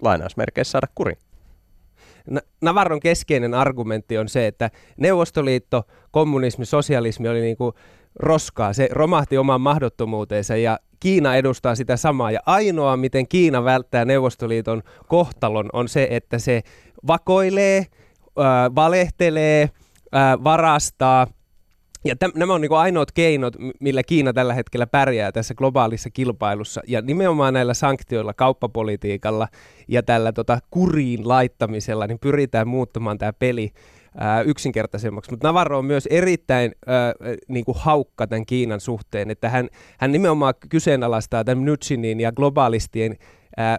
[0.00, 1.18] lainausmerkeissä saada kuriin.
[2.60, 7.74] Navarron keskeinen argumentti on se, että Neuvostoliitto, kommunismi, sosialismi oli niin kuin
[8.18, 8.72] roskaa.
[8.72, 12.30] Se romahti omaan mahdottomuuteensa ja Kiina edustaa sitä samaa.
[12.30, 16.62] Ja ainoa, miten Kiina välttää Neuvostoliiton kohtalon, on se, että se
[17.06, 19.62] vakoilee, äh, valehtelee,
[20.14, 21.26] äh, varastaa.
[22.04, 26.80] Ja täm, nämä on niin ainoat keinot, millä Kiina tällä hetkellä pärjää tässä globaalissa kilpailussa.
[26.86, 29.48] Ja nimenomaan näillä sanktioilla, kauppapolitiikalla
[29.88, 33.72] ja tällä tota, kuriin laittamisella, niin pyritään muuttamaan tämä peli
[34.16, 35.30] ää, yksinkertaisemmaksi.
[35.30, 37.12] Mutta Navarro on myös erittäin ää,
[37.48, 39.68] niin kuin haukka tämän Kiinan suhteen, että hän,
[39.98, 43.16] hän nimenomaan kyseenalaistaa tämän Nutsinin ja globaalistien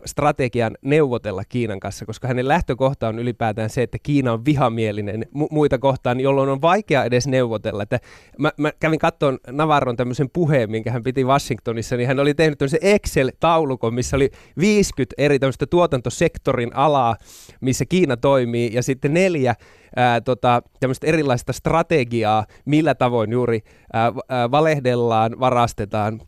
[0.05, 5.47] strategian neuvotella Kiinan kanssa, koska hänen lähtökohta on ylipäätään se, että Kiina on vihamielinen mu-
[5.51, 7.83] muita kohtaan, jolloin on vaikea edes neuvotella.
[7.83, 7.99] Että
[8.37, 12.57] mä, mä kävin katsomaan Navarron tämmöisen puheen, minkä hän piti Washingtonissa, niin hän oli tehnyt
[12.57, 14.29] tämmöisen Excel-taulukon, missä oli
[14.59, 17.15] 50 eri tämmöistä tuotantosektorin alaa,
[17.61, 19.55] missä Kiina toimii, ja sitten neljä
[19.95, 23.61] ää, tota, tämmöistä erilaista strategiaa, millä tavoin juuri
[23.93, 26.21] ää, ää, valehdellaan, varastetaan,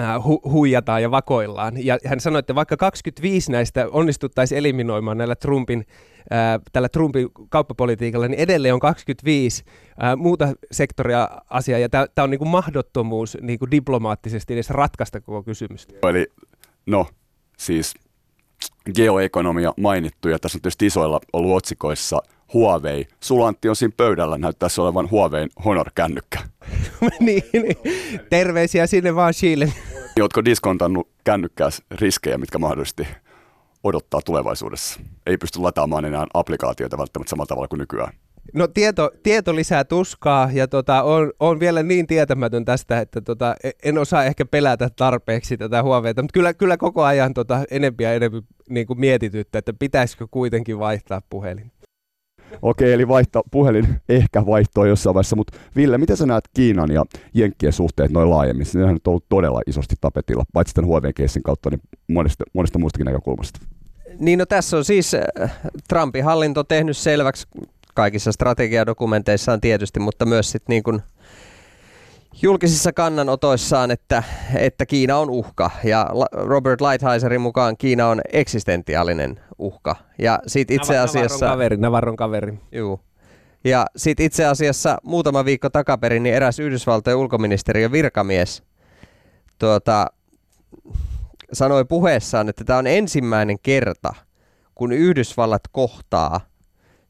[0.00, 1.84] hu- huijataan ja vakoillaan.
[1.86, 5.86] Ja hän sanoi, että vaikka 25 näistä onnistuttaisiin eliminoimaan näillä Trumpin,
[6.30, 9.64] ää, tällä Trumpin kauppapolitiikalla, niin edelleen on 25
[10.00, 15.88] ää, muuta sektoria asiaa, ja tämä on niinku mahdottomuus niinku diplomaattisesti edes ratkaista koko kysymys.
[16.02, 16.26] Eli
[16.86, 17.06] no,
[17.58, 17.94] siis
[18.94, 22.22] geoekonomia mainittu, ja tässä on tietysti isoilla ollut otsikoissa
[22.54, 23.06] Huawei.
[23.20, 26.38] Sulantti on siinä pöydällä, näyttäisi olevan Huawein Honor-kännykkä.
[27.20, 27.76] niin, niin,
[28.30, 29.72] terveisiä sinne vaan Chile.
[30.20, 33.06] Oletko diskontannut kännykkääs riskejä, mitkä mahdollisesti
[33.84, 35.00] odottaa tulevaisuudessa?
[35.26, 38.12] Ei pysty lataamaan enää applikaatioita välttämättä samalla tavalla kuin nykyään.
[38.52, 43.56] No tieto, tieto lisää tuskaa ja tota, on, on vielä niin tietämätön tästä, että tota,
[43.64, 48.04] e, en osaa ehkä pelätä tarpeeksi tätä Huaweita, mutta kyllä, kyllä koko ajan tota, enempi
[48.04, 51.71] ja enempi niin kuin mietityttä, että pitäisikö kuitenkin vaihtaa puhelin.
[52.62, 57.04] Okei, eli vaihto, puhelin ehkä vaihtoi jossain vaiheessa, mutta Ville, miten sä näet Kiinan ja
[57.34, 58.66] Jenkkien suhteet noin laajemmin?
[58.74, 63.60] Ne on ollut todella isosti tapetilla, paitsi tämän Huawei-keissin kautta, niin monesta, monesta muustakin näkökulmasta.
[64.18, 67.46] Niin no tässä on siis äh, Trumpin hallinto tehnyt selväksi
[67.94, 71.02] kaikissa strategiadokumenteissaan tietysti, mutta myös sitten niin
[72.42, 74.22] julkisissa kannanotoissaan, että,
[74.54, 75.70] että Kiina on uhka.
[75.84, 79.96] Ja Robert Lighthizerin mukaan Kiina on eksistentiaalinen uhka.
[80.18, 81.44] Ja sit itse asiassa...
[81.44, 82.58] Navarron kaveri, Navarron kaveri.
[82.72, 83.00] Juu.
[83.64, 88.62] Ja sitten itse asiassa muutama viikko takaperin niin eräs Yhdysvaltojen ulkoministeriön virkamies
[89.58, 90.06] tuota,
[91.52, 94.14] sanoi puheessaan, että tämä on ensimmäinen kerta,
[94.74, 96.40] kun Yhdysvallat kohtaa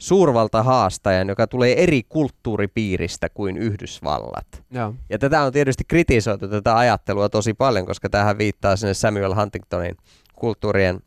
[0.02, 4.46] suurvalta haastajan, joka tulee eri kulttuuripiiristä kuin Yhdysvallat.
[4.70, 9.34] Ja, Ja tätä on tietysti kritisoitu tätä ajattelua tosi paljon, koska tähän viittaa sinne Samuel
[9.34, 9.96] Huntingtonin
[10.34, 11.00] kulttuurien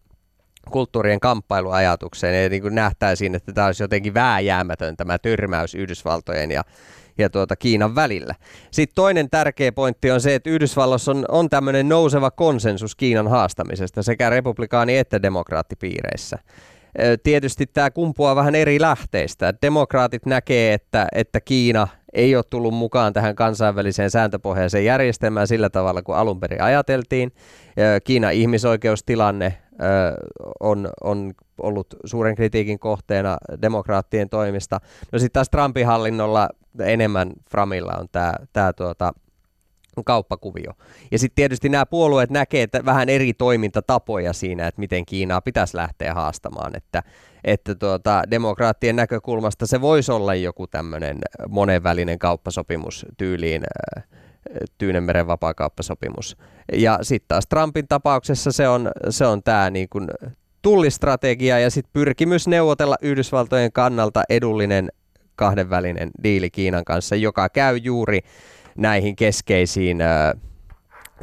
[0.71, 6.63] kulttuurien kamppailuajatukseen, ja niin kuin nähtäisiin, että tämä olisi jotenkin vääjäämätön tämä tyrmäys Yhdysvaltojen ja,
[7.17, 8.35] ja tuota Kiinan välillä.
[8.71, 14.03] Sitten toinen tärkeä pointti on se, että Yhdysvalloissa on, on tämmöinen nouseva konsensus Kiinan haastamisesta
[14.03, 16.39] sekä republikaani- että demokraattipiireissä.
[17.23, 19.53] Tietysti tämä kumpuaa vähän eri lähteistä.
[19.61, 26.01] Demokraatit näkee, että, että Kiina ei ole tullut mukaan tähän kansainväliseen sääntöpohjaiseen järjestelmään sillä tavalla
[26.01, 27.31] kuin alun perin ajateltiin.
[28.03, 29.57] Kiinan ihmisoikeustilanne
[30.59, 34.79] on, on ollut suuren kritiikin kohteena demokraattien toimista.
[35.11, 38.07] No sitten taas Trumpin hallinnolla enemmän Framilla on
[38.53, 39.13] tämä tuota,
[40.03, 40.73] kauppakuvio.
[41.11, 45.77] Ja sitten tietysti nämä puolueet näkee että vähän eri toimintatapoja siinä, että miten Kiinaa pitäisi
[45.77, 47.03] lähteä haastamaan, että,
[47.43, 51.17] että tuota, demokraattien näkökulmasta se voisi olla joku tämmöinen
[51.49, 53.63] monenvälinen kauppasopimus tyyliin
[54.77, 56.37] Tyynemeren vapaakauppasopimus.
[56.73, 60.07] Ja sitten taas Trumpin tapauksessa se on, se on tämä niin kuin
[60.61, 64.89] tullistrategia ja sitten pyrkimys neuvotella Yhdysvaltojen kannalta edullinen
[65.35, 68.19] kahdenvälinen diili Kiinan kanssa, joka käy juuri
[68.77, 69.97] näihin keskeisiin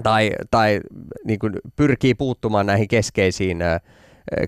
[0.02, 0.80] tai, tai
[1.24, 3.58] niin kuin pyrkii puuttumaan näihin keskeisiin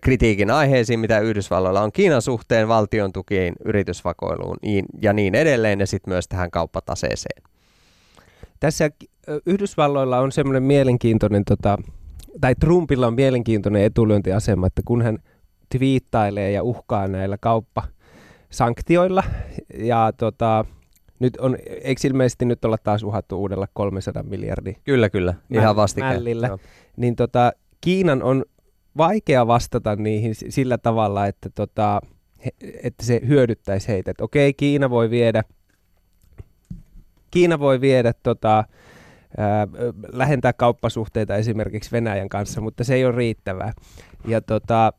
[0.02, 4.56] kritiikin aiheisiin, mitä Yhdysvalloilla on Kiinan suhteen, valtion tukiin, yritysvakoiluun
[5.02, 7.42] ja niin edelleen, ja sitten myös tähän kauppataseeseen.
[8.60, 8.90] Tässä
[9.46, 11.78] Yhdysvalloilla on semmoinen mielenkiintoinen, tota,
[12.40, 15.18] tai Trumpilla on mielenkiintoinen etulyöntiasema, että kun hän
[15.68, 19.22] twiittailee ja uhkaa näillä kauppasanktioilla,
[19.78, 20.64] ja tota,
[21.24, 24.78] nyt on, eikö ilmeisesti nyt olla taas uhattu uudella 300 miljardia?
[24.84, 25.34] Kyllä, kyllä.
[25.50, 26.14] Ihan vastikään.
[26.14, 26.58] Mällillä.
[26.96, 28.44] Niin tota, Kiinan on
[28.96, 32.00] vaikea vastata niihin sillä tavalla, että, tota,
[32.44, 32.50] he,
[32.82, 34.10] että se hyödyttäisi heitä.
[34.10, 35.44] Että okei, Kiina voi viedä,
[37.30, 38.64] Kiina voi viedä tota,
[39.36, 39.68] ää,
[40.12, 43.72] lähentää kauppasuhteita esimerkiksi Venäjän kanssa, mutta se ei ole riittävää.
[44.26, 44.92] Ja tota,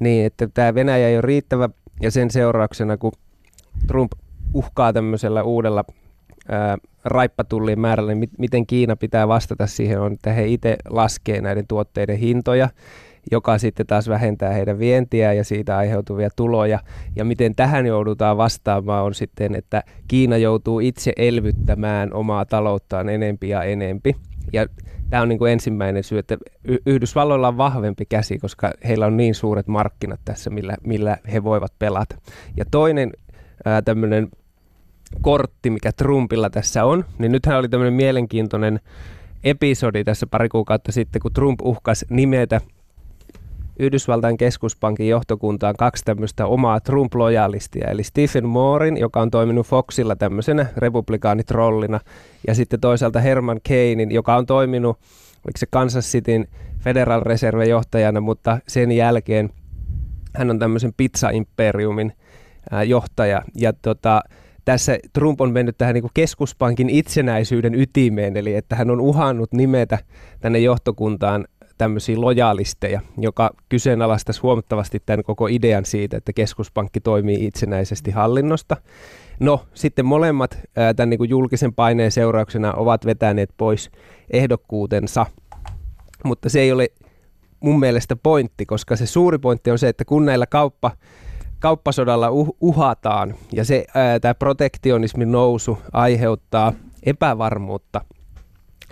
[0.00, 1.68] niin, että tämä Venäjä ei ole riittävä
[2.00, 3.12] ja sen seurauksena, kun
[3.86, 4.12] Trump
[4.54, 5.84] uhkaa tämmöisellä uudella
[6.48, 11.64] ää, raippatullien määrällä, niin miten Kiina pitää vastata siihen on, että he itse laskee näiden
[11.68, 12.68] tuotteiden hintoja,
[13.30, 16.78] joka sitten taas vähentää heidän vientiä ja siitä aiheutuvia tuloja.
[17.16, 23.48] Ja miten tähän joudutaan vastaamaan on sitten, että Kiina joutuu itse elvyttämään omaa talouttaan enempi
[23.48, 24.16] ja enempi.
[24.52, 24.66] Ja
[25.10, 26.36] tämä on niin kuin ensimmäinen syy, että
[26.86, 31.72] Yhdysvalloilla on vahvempi käsi, koska heillä on niin suuret markkinat tässä, millä, millä he voivat
[31.78, 32.16] pelata.
[32.56, 33.12] Ja toinen
[33.84, 34.28] tämmöinen
[35.20, 38.80] kortti, mikä Trumpilla tässä on, niin nythän oli tämmöinen mielenkiintoinen
[39.44, 42.60] episodi tässä pari kuukautta sitten, kun Trump uhkasi nimetä
[43.78, 50.66] Yhdysvaltain keskuspankin johtokuntaan kaksi tämmöistä omaa Trump-lojalistia, eli Stephen Moorin, joka on toiminut Foxilla tämmöisenä
[50.76, 52.00] republikaanitrollina,
[52.46, 54.98] ja sitten toisaalta Herman Kanein, joka on toiminut,
[55.44, 59.50] oliko se Kansas Cityn Federal Reserve johtajana, mutta sen jälkeen
[60.34, 62.12] hän on tämmöisen pizza-imperiumin
[62.86, 64.20] johtaja, ja tota,
[64.64, 69.98] tässä Trump on mennyt tähän niin keskuspankin itsenäisyyden ytimeen, eli että hän on uhannut nimetä
[70.40, 71.44] tänne johtokuntaan
[71.78, 78.76] tämmöisiä lojaalisteja, joka kyseenalaistaisi huomattavasti tämän koko idean siitä, että keskuspankki toimii itsenäisesti hallinnosta.
[79.40, 80.58] No, sitten molemmat
[80.96, 83.90] tämän niin julkisen paineen seurauksena ovat vetäneet pois
[84.30, 85.26] ehdokkuutensa,
[86.24, 86.88] mutta se ei ole
[87.60, 90.90] mun mielestä pointti, koska se suuri pointti on se, että kun näillä kauppa,
[91.60, 93.34] kauppasodalla uh, uhataan.
[93.52, 93.86] Ja se
[94.20, 98.00] tämä protektionismin nousu aiheuttaa epävarmuutta,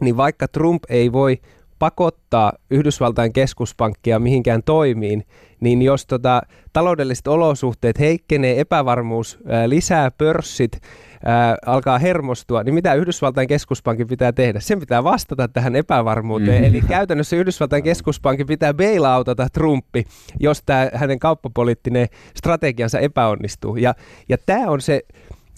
[0.00, 1.38] niin vaikka Trump ei voi
[1.78, 5.24] pakottaa Yhdysvaltain keskuspankkia mihinkään toimiin,
[5.60, 10.80] niin jos tota, taloudelliset olosuhteet heikkenee, epävarmuus ää, lisää, pörssit
[11.24, 14.60] ää, alkaa hermostua, niin mitä Yhdysvaltain keskuspankin pitää tehdä?
[14.60, 16.62] Sen pitää vastata tähän epävarmuuteen.
[16.62, 16.68] Mm.
[16.68, 20.04] Eli käytännössä Yhdysvaltain keskuspankin pitää bailoutata Trumpi,
[20.40, 23.76] jos tämä hänen kauppapoliittinen strategiansa epäonnistuu.
[23.76, 23.94] Ja,
[24.28, 25.00] ja tämä on se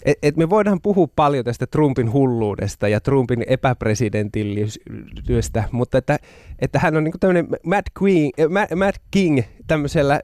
[0.05, 6.17] et, et me voidaan puhua paljon tästä Trumpin hulluudesta ja Trumpin epäpresidentillisyydestä, mutta että,
[6.59, 10.21] että hän on niin tämmöinen Matt, Queen, Matt, Matt King tämmöisellä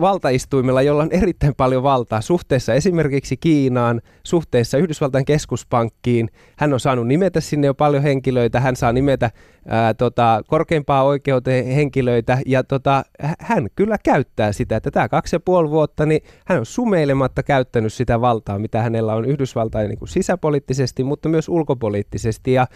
[0.00, 6.28] valtaistuimella, jolla on erittäin paljon valtaa suhteessa esimerkiksi Kiinaan, suhteessa Yhdysvaltain keskuspankkiin.
[6.56, 9.30] Hän on saanut nimetä sinne jo paljon henkilöitä, hän saa nimetä
[9.68, 12.38] ää, tota, korkeimpaa oikeuteen henkilöitä.
[12.46, 13.02] Ja tota,
[13.40, 17.92] hän kyllä käyttää sitä, että tämä kaksi ja puoli vuotta, niin hän on sumeilematta käyttänyt
[17.92, 22.52] sitä valtaa, mitä hänellä on Yhdysvaltain niin kuin sisäpoliittisesti, mutta myös ulkopoliittisesti.
[22.52, 22.66] Ja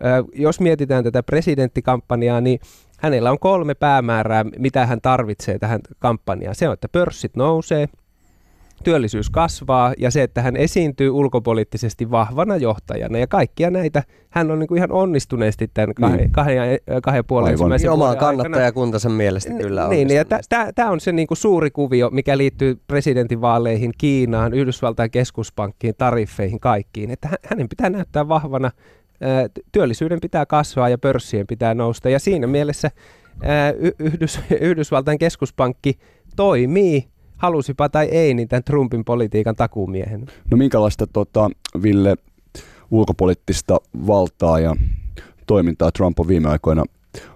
[0.00, 2.58] ää, jos mietitään tätä presidenttikampanjaa, niin
[2.98, 6.54] hänellä on kolme päämäärää, mitä hän tarvitsee tähän kampanjaan.
[6.54, 7.88] Se on, että pörssit nousee,
[8.84, 13.18] työllisyys kasvaa ja se, että hän esiintyy ulkopoliittisesti vahvana johtajana.
[13.18, 16.32] Ja kaikkia näitä hän on niin kuin ihan onnistuneesti tämän kahden, niin.
[16.32, 20.24] kahden, kahden puolen ensimmäisen Omaa kannattajakuntansa mielestä kyllä Niin, ja
[20.74, 27.10] tämä on se niin kuin suuri kuvio, mikä liittyy presidentinvaaleihin, Kiinaan, Yhdysvaltain keskuspankkiin, tariffeihin, kaikkiin.
[27.10, 28.70] Että hänen pitää näyttää vahvana
[29.72, 32.10] työllisyyden pitää kasvaa ja pörssien pitää nousta.
[32.10, 32.90] Ja siinä mielessä
[33.98, 35.98] Yhdys, Yhdysvaltain keskuspankki
[36.36, 40.26] toimii, halusipa tai ei, niin tämän Trumpin politiikan takuumiehen.
[40.50, 41.50] No minkälaista, tota,
[41.82, 42.16] Ville,
[42.90, 44.76] ulkopoliittista valtaa ja
[45.46, 46.84] toimintaa Trump on viime aikoina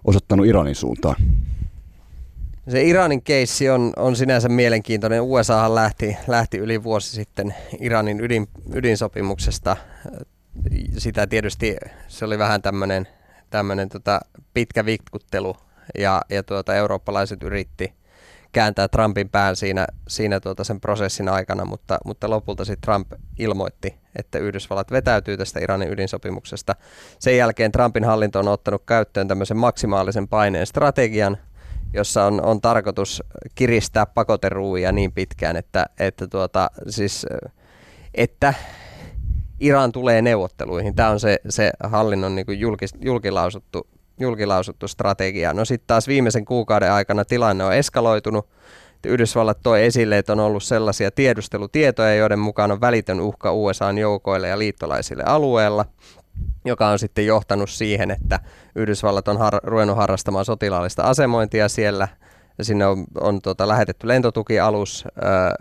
[0.04, 1.16] osoittanut Iranin suuntaan?
[2.68, 5.22] Se Iranin keissi on, on sinänsä mielenkiintoinen.
[5.22, 9.76] USAhan lähti, lähti yli vuosi sitten Iranin ydin, ydinsopimuksesta
[10.98, 11.76] sitä tietysti
[12.08, 13.08] se oli vähän tämmöinen
[13.50, 14.20] tämmönen tota
[14.54, 15.56] pitkä vitkuttelu
[15.98, 17.94] ja, ja tuota, eurooppalaiset yritti
[18.52, 23.94] kääntää Trumpin pään siinä, siinä tuota sen prosessin aikana, mutta, mutta lopulta sitten Trump ilmoitti,
[24.16, 26.76] että Yhdysvallat vetäytyy tästä Iranin ydinsopimuksesta.
[27.18, 31.36] Sen jälkeen Trumpin hallinto on ottanut käyttöön tämmöisen maksimaalisen paineen strategian,
[31.92, 33.22] jossa on, on tarkoitus
[33.54, 37.26] kiristää pakoteruuja niin pitkään, että, että, tuota, siis,
[38.14, 38.54] että
[39.60, 40.94] Iran tulee neuvotteluihin.
[40.94, 43.86] Tämä on se, se hallinnon niin julkis, julkilausuttu,
[44.20, 45.54] julkilausuttu strategia.
[45.54, 48.48] No sitten taas viimeisen kuukauden aikana tilanne on eskaloitunut.
[49.06, 54.48] Yhdysvallat toi esille, että on ollut sellaisia tiedustelutietoja, joiden mukaan on välitön uhka USAn joukoille
[54.48, 55.84] ja liittolaisille alueella,
[56.64, 58.40] joka on sitten johtanut siihen, että
[58.76, 62.08] Yhdysvallat on har- ruvennut harrastamaan sotilaallista asemointia siellä.
[62.62, 65.52] Sinne on, on tota, lähetetty lentotukialus, äh,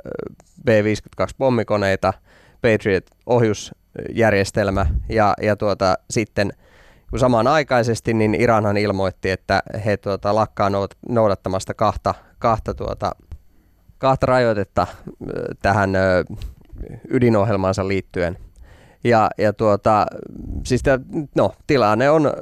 [0.65, 2.13] B-52 pommikoneita,
[2.61, 3.71] Patriot-ohjus
[4.13, 6.51] järjestelmä ja, ja tuota, sitten
[7.09, 10.69] kun samanaikaisesti niin Iranhan ilmoitti, että he tuota, lakkaa
[11.09, 13.11] noudattamasta kahta, kahta, tuota,
[13.97, 14.87] kahta rajoitetta
[15.61, 15.91] tähän
[17.09, 18.37] ydinohjelmaansa liittyen.
[19.03, 20.05] Ja, ja tuota,
[20.65, 20.99] siis tämä,
[21.35, 22.33] no, tilanne on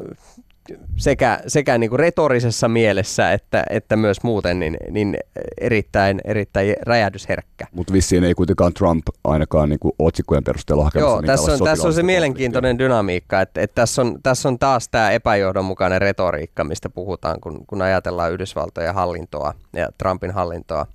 [0.95, 5.17] sekä, sekä niin kuin retorisessa mielessä että, että myös muuten niin, niin
[5.61, 7.67] erittäin, erittäin räjähdysherkkä.
[7.71, 11.87] Mutta vissiin ei kuitenkaan Trump ainakaan niin kuin otsikkojen perusteella hakemassa Joo, tässä on, tässä
[11.87, 16.89] on se mielenkiintoinen dynamiikka, että, että tässä, on, tässä on taas tämä epäjohdonmukainen retoriikka, mistä
[16.89, 20.85] puhutaan, kun, kun ajatellaan Yhdysvaltojen hallintoa ja Trumpin hallintoa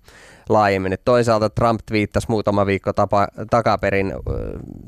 [0.49, 0.93] laajemmin.
[0.93, 4.13] Et toisaalta Trump twiittasi muutama viikko tapa, takaperin,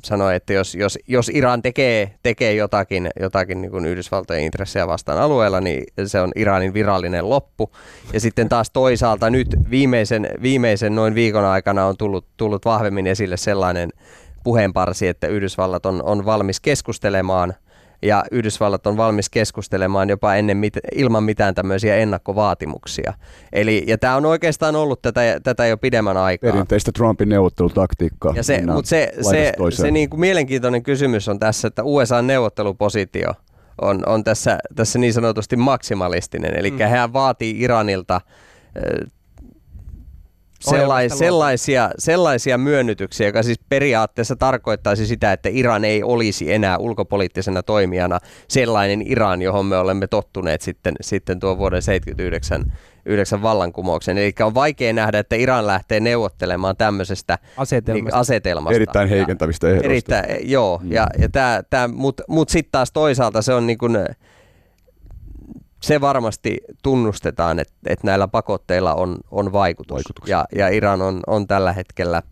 [0.05, 5.19] sanoi, että jos, jos, jos Iran tekee, tekee jotakin, jotakin niin kuin Yhdysvaltojen intressejä vastaan
[5.19, 7.71] alueella, niin se on Iranin virallinen loppu.
[8.13, 13.37] Ja sitten taas toisaalta nyt viimeisen, viimeisen noin viikon aikana on tullut, tullut vahvemmin esille
[13.37, 13.91] sellainen
[14.45, 17.55] puheenparsi, että Yhdysvallat on, on valmis keskustelemaan
[18.05, 23.15] ja Yhdysvallat on valmis keskustelemaan jopa ennen mit, ilman mitään tämmöisiä ennakkovaatimuksia.
[23.53, 26.53] Eli, ja tämä on oikeastaan ollut tätä, tätä jo pidemmän aikaa.
[26.53, 28.33] Perinteistä Trumpin neuvottelutaktiikkaa.
[28.37, 33.33] Ja se, mutta se, se, se niin kuin mielenkiintoinen kysymys on tässä, että USA-neuvottelupositio
[33.83, 36.59] on, on tässä, tässä niin sanotusti maksimalistinen.
[36.59, 36.79] Eli mm.
[36.79, 38.21] hän vaatii Iranilta
[40.71, 47.63] sellais, sellaisia, sellaisia myönnytyksiä, joka siis periaatteessa tarkoittaisi sitä, että Iran ei olisi enää ulkopoliittisena
[47.63, 52.73] toimijana sellainen Iran, johon me olemme tottuneet sitten, sitten tuon vuoden 79
[53.07, 54.19] yhdeksän vallankumouksen.
[54.19, 58.05] Eli on vaikea nähdä, että Iran lähtee neuvottelemaan tämmöisestä asetelmasta.
[58.05, 58.75] Niin, asetelmasta.
[58.75, 59.89] Erittäin heikentävistä ehdoista.
[59.91, 60.93] Erittäin, joo, mm.
[60.93, 63.99] ja, ja tää, tää, mutta mut sitten taas toisaalta se on niin kuin,
[65.85, 70.03] se varmasti tunnustetaan, että, että näillä pakotteilla on, on vaikutus.
[70.27, 72.23] Ja, ja Iran on, on tällä hetkellä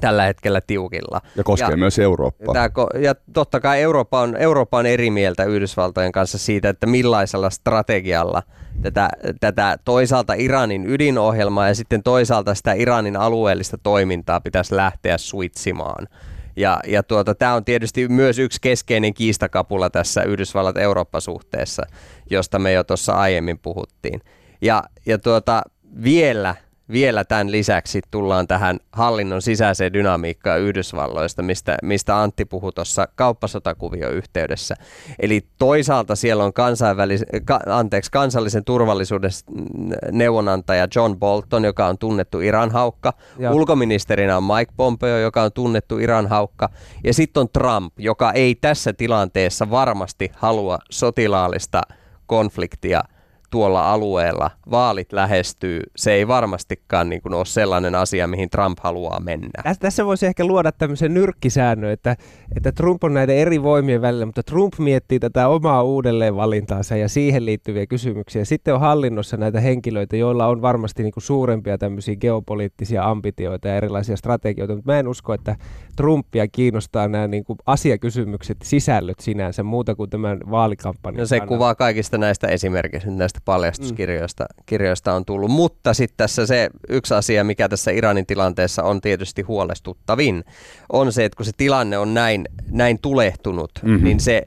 [0.00, 1.20] tällä hetkellä tiukilla.
[1.36, 2.54] Ja koskee ja, myös Eurooppaa.
[2.54, 2.68] Tämä,
[3.00, 8.42] ja totta kai Eurooppa on, Eurooppa on eri mieltä Yhdysvaltojen kanssa siitä, että millaisella strategialla
[8.82, 9.08] tätä,
[9.40, 16.06] tätä toisaalta Iranin ydinohjelmaa ja sitten toisaalta sitä Iranin alueellista toimintaa pitäisi lähteä suitsimaan.
[16.58, 21.82] Ja, ja tuota, tämä on tietysti myös yksi keskeinen kiistakapula tässä Yhdysvallat-Eurooppa-suhteessa,
[22.30, 24.20] josta me jo tuossa aiemmin puhuttiin.
[24.60, 25.62] Ja, ja tuota,
[26.02, 26.54] vielä–
[26.92, 34.10] vielä tämän lisäksi tullaan tähän hallinnon sisäiseen dynamiikkaan Yhdysvalloista, mistä, mistä Antti puhui tuossa kauppasotakuvio
[34.10, 34.74] yhteydessä.
[35.18, 39.30] Eli toisaalta siellä on kansainvälis- ka, anteeksi, kansallisen turvallisuuden
[40.12, 43.12] neuvonantaja John Bolton, joka on tunnettu Iran haukka.
[43.38, 43.52] Ja.
[43.52, 46.68] Ulkoministerinä on Mike Pompeo, joka on tunnettu Iran haukka.
[47.04, 51.82] Ja sitten on Trump, joka ei tässä tilanteessa varmasti halua sotilaallista
[52.26, 53.02] konfliktia–
[53.50, 59.20] tuolla alueella, vaalit lähestyy, se ei varmastikaan niin kuin ole sellainen asia, mihin Trump haluaa
[59.20, 59.48] mennä.
[59.62, 62.16] Tässä, tässä voisi ehkä luoda tämmöisen nyrkkisäännön, että,
[62.56, 67.46] että Trump on näiden eri voimien välillä, mutta Trump miettii tätä omaa uudelleenvalintaansa ja siihen
[67.46, 68.44] liittyviä kysymyksiä.
[68.44, 73.76] Sitten on hallinnossa näitä henkilöitä, joilla on varmasti niin kuin suurempia tämmöisiä geopoliittisia ambitioita ja
[73.76, 75.56] erilaisia strategioita, mutta mä en usko, että
[75.96, 81.20] Trumpia kiinnostaa nämä niin kuin asiakysymykset, sisällöt sinänsä muuta kuin tämän vaalikampanjan.
[81.20, 81.54] No se kannalta.
[81.54, 84.62] kuvaa kaikista näistä esimerkiksi näistä näistä paljastuskirjoista mm.
[84.66, 85.50] kirjoista on tullut.
[85.50, 90.44] Mutta sitten tässä se yksi asia, mikä tässä Iranin tilanteessa on tietysti huolestuttavin,
[90.92, 94.04] on se, että kun se tilanne on näin, näin tulehtunut, mm-hmm.
[94.04, 94.42] niin se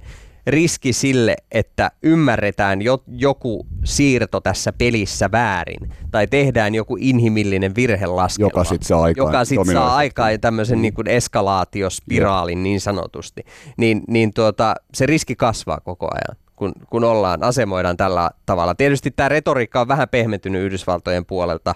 [0.48, 8.50] riski sille, että ymmärretään jo, joku siirto tässä pelissä väärin, tai tehdään joku inhimillinen virhelaskelma,
[8.50, 10.82] joka sitten saa aikaan, joka sit saa aikaan tämmöisen mm.
[10.82, 13.44] niin kuin eskalaatiospiraalin niin sanotusti,
[13.78, 18.76] niin, niin tuota, se riski kasvaa koko ajan kun, kun ollaan, asemoidaan tällä tavalla.
[18.76, 21.76] Tietysti tämä retoriikka on vähän pehmentynyt Yhdysvaltojen puolelta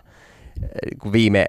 [0.63, 1.45] eh, viime,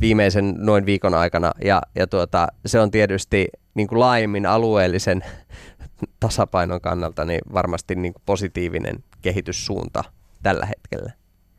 [0.00, 5.24] viimeisen noin viikon aikana, ja, ja tuota, se on tietysti niin kuin laajemmin alueellisen
[6.20, 10.04] tasapainon kannalta niin varmasti niin kuin positiivinen kehityssuunta
[10.42, 11.12] tällä hetkellä.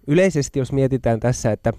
[0.08, 1.74] Yleisesti jos mietitään tässä, että,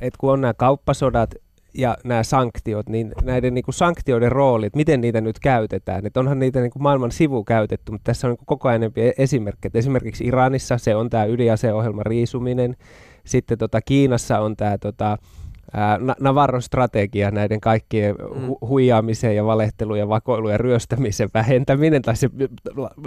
[0.00, 1.34] että kun on nämä kauppasodat
[1.78, 6.06] ja nämä sanktiot, niin näiden niin kuin sanktioiden rooli, että miten niitä nyt käytetään.
[6.06, 8.82] Että onhan niitä niin kuin maailman sivu käytetty, mutta tässä on niin kuin koko ajan
[9.18, 9.70] esimerkkejä.
[9.74, 12.76] Esimerkiksi Iranissa se on tämä ydinaseohjelman riisuminen.
[13.24, 15.18] Sitten tota Kiinassa on tämä tota,
[16.20, 18.68] Navarron strategia näiden kaikkien hu- mm.
[18.68, 22.30] huijaamisen ja valehtelun ja vakoilun ja ryöstämisen vähentäminen, tai se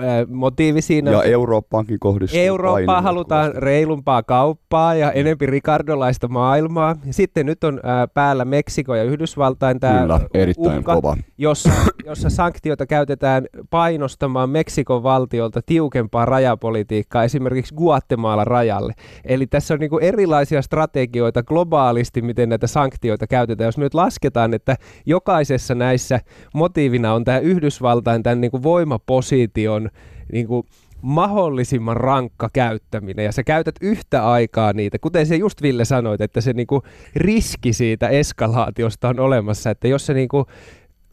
[0.03, 5.12] ää, motiivi siinä Ja Eurooppaankin kohdistuu Eurooppaan halutaan reilumpaa kauppaa ja mm.
[5.16, 6.95] enempi rikardolaista maailmaa.
[7.05, 10.20] Ja sitten nyt on ää, päällä Meksiko ja Yhdysvaltain tämä
[10.57, 11.18] uhka, kova.
[11.38, 11.72] Jossa,
[12.05, 18.93] jossa sanktioita käytetään painostamaan Meksikon valtiolta tiukempaa rajapolitiikkaa esimerkiksi Guatemala rajalle.
[19.26, 23.68] Eli tässä on niinku erilaisia strategioita globaalisti, miten näitä sanktioita käytetään.
[23.68, 24.76] Jos me nyt lasketaan, että
[25.06, 26.20] jokaisessa näissä
[26.54, 29.89] motiivina on tämä Yhdysvaltain tämän niin kuin voimaposition
[30.32, 30.64] niin kuin
[31.02, 36.41] mahdollisimman rankka käyttäminen ja sä käytät yhtä aikaa niitä, kuten se just Ville sanoit, että
[36.41, 36.82] se niinku
[37.16, 40.45] riski siitä eskalaatiosta on olemassa, että jos se niinku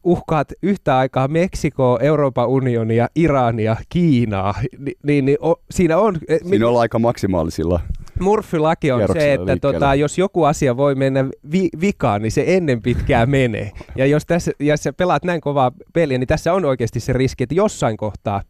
[0.05, 6.17] uhkaat yhtä aikaa Meksikoa, Euroopan unionia, Irania, Kiinaa, niin, niin, niin o, siinä on...
[6.29, 7.81] Eh, siinä on aika maksimaalisilla
[8.21, 12.83] Murphy-laki on se, että tota, jos joku asia voi mennä vi- vikaan, niin se ennen
[12.83, 13.71] pitkää menee.
[13.97, 17.43] Ja jos tässä, ja sä pelaat näin kovaa peliä, niin tässä on oikeasti se riski,
[17.45, 18.43] että jossain kohtaa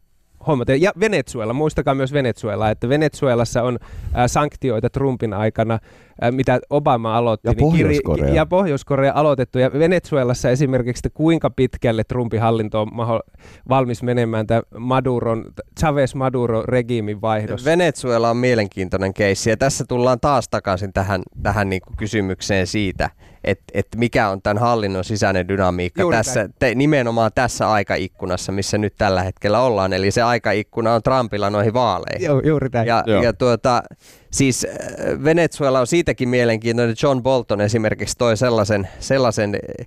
[0.47, 0.69] hommat.
[0.69, 7.17] Ja Venezuela, muistakaa myös Venezuela, että Venezuelassa on äh, sanktioita Trumpin aikana, äh, mitä Obama
[7.17, 7.49] aloitti.
[7.49, 8.35] Ja niin Pohjois-Korea.
[8.35, 9.59] ja Pohjois-Korea aloitettu.
[9.59, 13.21] Ja Venezuelassa esimerkiksi, että kuinka pitkälle Trumpin hallinto on maho-
[13.69, 15.45] valmis menemään tämän Maduron,
[15.81, 17.71] Chavez Maduro-regiimin vaihdossa.
[17.71, 19.51] Venezuela on mielenkiintoinen keissi.
[19.51, 23.11] Ja tässä tullaan taas takaisin tähän, tähän niin kuin kysymykseen siitä,
[23.47, 28.79] että et mikä on tämän hallinnon sisäinen dynamiikka Juuri tässä, te, nimenomaan tässä aikaikkunassa, missä
[28.79, 29.93] nyt tällä hetkellä ollaan.
[29.93, 32.27] Eli se aikaikkuna on Trumpilla noihin vaaleihin.
[32.27, 32.87] Joo, juuri näin.
[32.87, 33.23] Ja, Joo.
[33.23, 33.83] ja tuota,
[34.31, 36.97] siis äh, Venezuela on siitäkin mielenkiintoinen.
[37.03, 39.87] John Bolton esimerkiksi toi sellaisen, sellaisen äh,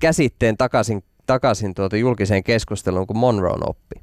[0.00, 3.96] käsitteen takaisin, takaisin tuota julkiseen keskusteluun kuin Monroe oppi.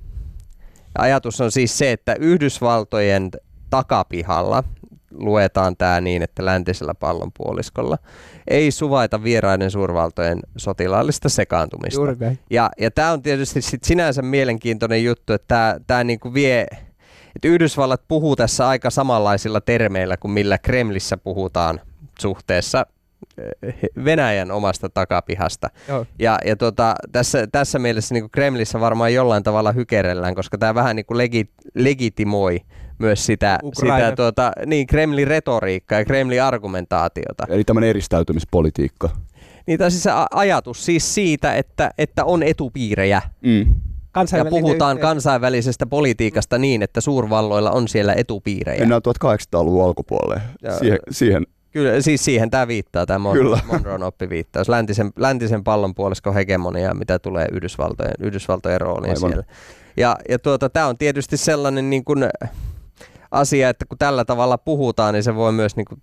[0.98, 3.32] Ja ajatus on siis se, että Yhdysvaltojen
[3.70, 4.64] takapihalla
[5.18, 7.98] luetaan tämä niin, että läntisellä pallonpuoliskolla
[8.48, 12.00] ei suvaita vieraiden suurvaltojen sotilaallista sekaantumista.
[12.00, 12.40] Juuri näin.
[12.50, 16.68] Ja, ja tämä on tietysti sit sinänsä mielenkiintoinen juttu, että tämä tää niinku vie,
[17.36, 21.80] että Yhdysvallat puhuu tässä aika samanlaisilla termeillä kuin millä Kremlissä puhutaan
[22.20, 22.86] suhteessa
[24.06, 25.70] Venäjän omasta takapihasta.
[25.88, 26.06] Joo.
[26.20, 30.96] Ja, ja tota, tässä, tässä mielessä niin Kremlissä varmaan jollain tavalla hykerellään, koska tämä vähän
[30.96, 32.60] niin kuin legi, legitimoi
[33.00, 33.98] myös sitä, Ukraina.
[34.06, 37.46] sitä tuota, niin Kremlin retoriikkaa ja Kremlin argumentaatiota.
[37.50, 39.10] Eli tämmöinen eristäytymispolitiikka.
[39.68, 43.76] Niin tämä siis ajatus siis siitä, että, että on etupiirejä Mm.
[44.38, 45.10] ja puhutaan yhteistyö.
[45.10, 48.80] kansainvälisestä politiikasta niin, että suurvalloilla on siellä etupiirejä.
[48.80, 50.42] Mennään 1800-luvun alkupuolelle.
[50.80, 53.30] Siihen, siihen Kyllä, siis siihen tämä viittaa, tämä.
[53.30, 54.70] Mon- Monroe oppi viittaus.
[54.70, 59.30] Läntisen, läntisen pallonpuoliskon hegemonia, mitä tulee Yhdysvaltojen, Yhdysvaltojen rooliin Aivan.
[59.30, 59.46] siellä.
[59.98, 62.30] Ja, ja tuota, tämä on tietysti sellainen niin kuin,
[63.32, 66.02] asia, että kun tällä tavalla puhutaan, niin se voi myös niin kuin,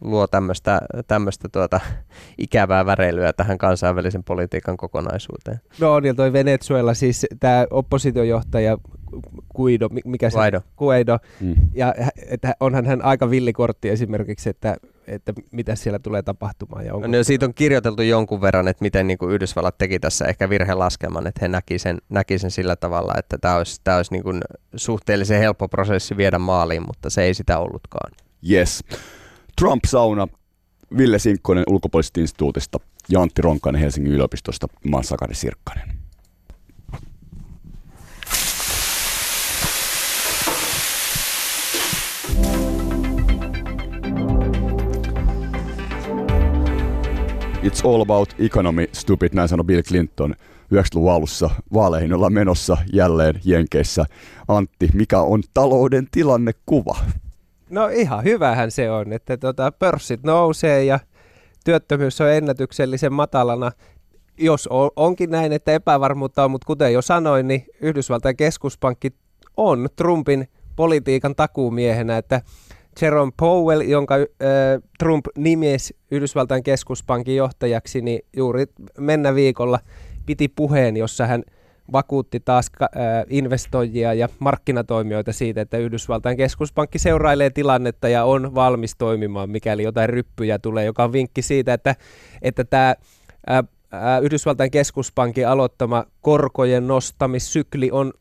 [0.00, 1.80] luo tämmöistä, tämmöistä tuota,
[2.38, 5.60] ikävää väreilyä tähän kansainvälisen politiikan kokonaisuuteen.
[5.80, 8.78] No on, ja toi Venezuela, siis tämä oppositiojohtaja
[9.56, 10.60] Guido, mi- mikä se Guaido.
[10.78, 11.54] Guaido, mm.
[11.74, 11.94] ja
[12.28, 14.76] että onhan hän aika villikortti esimerkiksi, että,
[15.06, 16.86] että mitä siellä tulee tapahtumaan.
[16.86, 17.06] Ja onko...
[17.06, 21.26] No, siitä on kirjoiteltu jonkun verran, että miten niin kuin Yhdysvallat teki tässä ehkä virhelaskelman,
[21.26, 24.40] että he näki sen, näki sen sillä tavalla, että tämä olisi, tämä olisi niin kuin
[24.76, 28.12] suhteellisen helppo prosessi viedä maaliin, mutta se ei sitä ollutkaan.
[28.50, 28.84] Yes.
[29.60, 30.28] Trump-sauna,
[30.96, 32.78] Ville Sinkkonen ulkopoliittisesta instituutista
[33.08, 36.01] ja Antti Ronkainen Helsingin yliopistosta, mä oon Sakari Sirkkanen.
[47.62, 50.34] It's all about economy, stupid, näin sanoi Bill Clinton
[50.74, 51.50] 90-luvun alussa.
[51.74, 54.04] Vaaleihin ollaan menossa jälleen Jenkeissä.
[54.48, 56.96] Antti, mikä on talouden tilannekuva?
[57.70, 61.00] No ihan hyvähän se on, että tota, pörssit nousee ja
[61.64, 63.72] työttömyys on ennätyksellisen matalana.
[64.38, 69.12] Jos on, onkin näin, että epävarmuutta on, mutta kuten jo sanoin, niin Yhdysvaltain keskuspankki
[69.56, 72.40] on Trumpin politiikan takuumiehenä, että
[73.00, 74.20] Jerome Powell, jonka äh,
[74.98, 78.66] Trump nimesi Yhdysvaltain keskuspankin johtajaksi, niin juuri
[78.98, 79.78] mennä viikolla
[80.26, 81.42] piti puheen, jossa hän
[81.92, 82.88] vakuutti taas äh,
[83.28, 90.08] investoijia ja markkinatoimijoita siitä, että Yhdysvaltain keskuspankki seurailee tilannetta ja on valmis toimimaan, mikäli jotain
[90.08, 91.96] ryppyjä tulee, joka on vinkki siitä, että,
[92.42, 92.94] että tämä
[93.50, 93.64] äh,
[94.22, 98.12] Yhdysvaltain keskuspankin aloittama korkojen nostamissykli on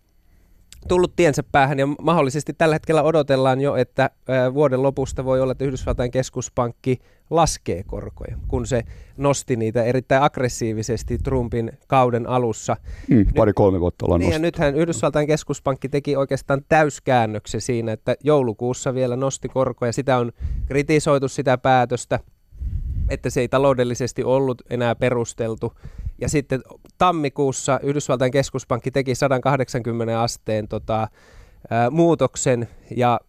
[0.88, 4.10] tullut tiensä päähän ja mahdollisesti tällä hetkellä odotellaan jo, että
[4.54, 8.84] vuoden lopusta voi olla, että Yhdysvaltain keskuspankki laskee korkoja, kun se
[9.18, 12.78] nosti niitä erittäin aggressiivisesti Trumpin kauden alussa.
[13.10, 14.46] Mm, Pari-kolme vuotta ollaan Niin ja nostettu.
[14.62, 19.92] nythän Yhdysvaltain keskuspankki teki oikeastaan täyskäännöksen siinä, että joulukuussa vielä nosti korkoja.
[19.92, 20.32] Sitä on
[20.66, 22.20] kritisoitu sitä päätöstä,
[23.10, 25.74] että se ei taloudellisesti ollut enää perusteltu.
[26.22, 26.61] Ja sitten
[26.97, 31.07] tammikuussa Yhdysvaltain keskuspankki teki 180 asteen tota,
[31.69, 33.19] ää, muutoksen ja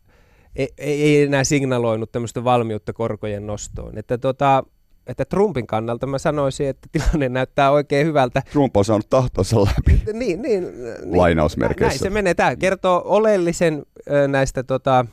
[0.56, 3.98] ei, ei, ei enää signaloinut tämmöistä valmiutta korkojen nostoon.
[3.98, 4.64] Että, tota,
[5.06, 8.42] että Trumpin kannalta mä sanoisin, että tilanne näyttää oikein hyvältä.
[8.52, 10.02] Trump on saanut tahtonsa läpi.
[10.12, 11.18] Niin, niin, niin.
[11.18, 11.94] Lainausmerkeissä.
[11.94, 12.34] Näin se menee.
[12.34, 13.82] Tämä kertoo oleellisen
[14.28, 15.06] näistä tota,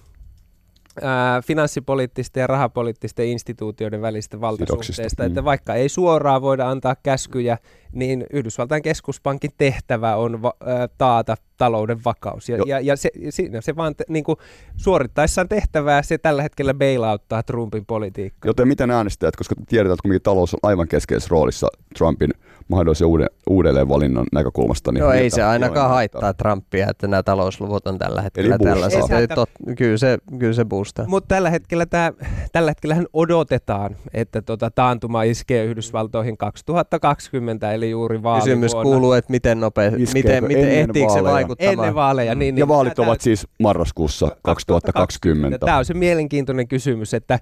[1.01, 5.45] ää, finanssipoliittisten ja rahapoliittisten instituutioiden välistä valtasuhteista, Sidoksista, että mm.
[5.45, 7.57] vaikka ei suoraan voida antaa käskyjä,
[7.93, 10.53] niin Yhdysvaltain keskuspankin tehtävä on va-
[10.97, 12.49] taata talouden vakaus.
[12.49, 14.37] Ja, Jo- ja, ja se, siinä se vaan te, niin kuin,
[14.77, 18.49] suorittaessaan tehtävää se tällä hetkellä bailouttaa Trumpin politiikkaa.
[18.49, 21.67] Joten miten äänestäjät, koska tiedetään, että kuitenkin talous on aivan keskeisessä roolissa
[21.97, 22.33] Trumpin
[22.67, 24.91] mahdollisen uuden, uudelleenvalinnan näkökulmasta.
[24.91, 29.11] Niin Joo, ei miltä se ainakaan haittaa Trumpia, että nämä talousluvut on tällä hetkellä tällaiset.
[29.11, 29.27] Ei.
[29.27, 31.05] Tot, kyllä, se, kyllä se boostaa.
[31.07, 32.13] Mutta tällä hetkellä, tää,
[32.51, 38.45] tällä hetkellähän odotetaan, että tota taantuma iskee Yhdysvaltoihin 2020, eli juuri vaalivuonna.
[38.67, 41.33] Kysymys kuuluu, että miten nopea, Iskeekö miten, miten ehtiikö se vaaleja?
[41.33, 41.73] vaikuttamaan?
[41.73, 45.57] Ennen vaaleja, niin, niin Ja vaalit tää- ovat siis marraskuussa 2020.
[45.59, 47.39] Tämä on se mielenkiintoinen kysymys, että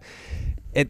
[0.73, 0.89] et,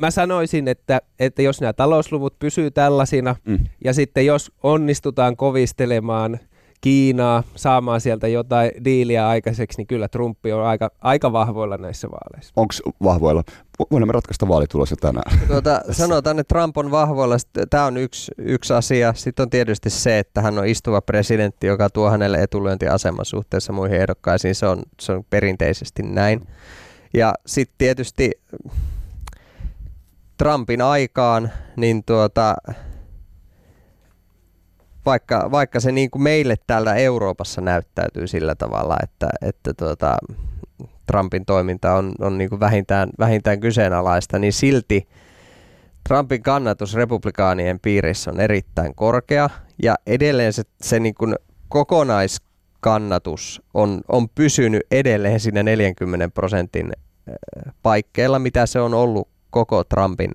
[0.00, 3.58] mä sanoisin, että, että jos nämä talousluvut pysyy tällaisina Mm.
[3.84, 6.38] ja sitten jos onnistutaan kovistelemaan
[6.84, 12.52] Kiinaa, saamaan sieltä jotain diiliä aikaiseksi, niin kyllä Trumpi on aika, aika vahvoilla näissä vaaleissa.
[12.56, 13.42] Onko vahvoilla?
[13.90, 15.38] Voidaan me ratkaista vaalitulos jo tänään.
[15.48, 17.36] Tuota, sanotaan, että Trump on vahvoilla.
[17.70, 19.12] Tämä on yksi, yksi asia.
[19.16, 24.00] Sitten on tietysti se, että hän on istuva presidentti, joka tuo hänelle etulyöntiaseman suhteessa muihin
[24.00, 24.54] ehdokkaisiin.
[24.54, 26.46] Se on, se on perinteisesti näin.
[27.14, 28.32] Ja sitten tietysti
[30.38, 32.54] Trumpin aikaan, niin tuota,
[35.06, 40.16] vaikka, vaikka se niin kuin meille täällä Euroopassa näyttäytyy sillä tavalla, että, että tuota,
[41.06, 45.08] Trumpin toiminta on, on niin kuin vähintään, vähintään kyseenalaista, niin silti
[46.08, 49.50] Trumpin kannatus republikaanien piirissä on erittäin korkea
[49.82, 51.34] ja edelleen se, se niin kuin
[51.68, 56.92] kokonaiskannatus on, on pysynyt edelleen siinä 40 prosentin
[57.82, 60.30] paikkeilla, mitä se on ollut koko Trumpin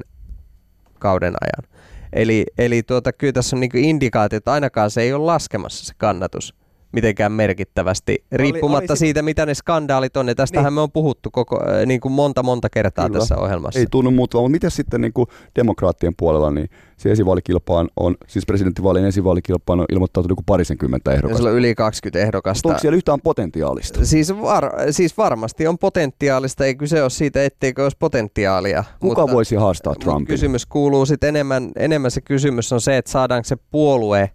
[1.00, 1.79] kauden ajan.
[2.14, 5.94] Eli, eli tuota, kyllä tässä on niin indikaatio, että ainakaan se ei ole laskemassa se
[5.98, 6.59] kannatus
[6.92, 10.28] mitenkään merkittävästi, riippumatta oli, oli siitä, mitä ne skandaalit on.
[10.28, 10.74] Ja tästähän niin.
[10.74, 13.20] me on puhuttu koko, äh, niin kuin monta monta kertaa Kyllä.
[13.20, 13.80] tässä ohjelmassa.
[13.80, 18.46] Ei tunnu muuttuva, mutta miten sitten niin kuin demokraattien puolella, niin se esivaalikilpaan on, siis
[18.46, 21.48] presidenttivaalien esivaalikilpaan on ilmoittautunut joku parisenkymmentä ehdokasta.
[21.48, 22.70] Ja on yli 20 ehdokasta.
[22.70, 24.06] Onko siellä yhtään potentiaalista?
[24.06, 28.84] Siis, var, siis varmasti on potentiaalista, ei kyse ole siitä, etteikö olisi potentiaalia.
[29.00, 30.28] Kuka mutta, voisi haastaa Trumpin?
[30.28, 34.30] Kysymys kuuluu sitten enemmän, enemmän se kysymys on se, että saadaanko se puolue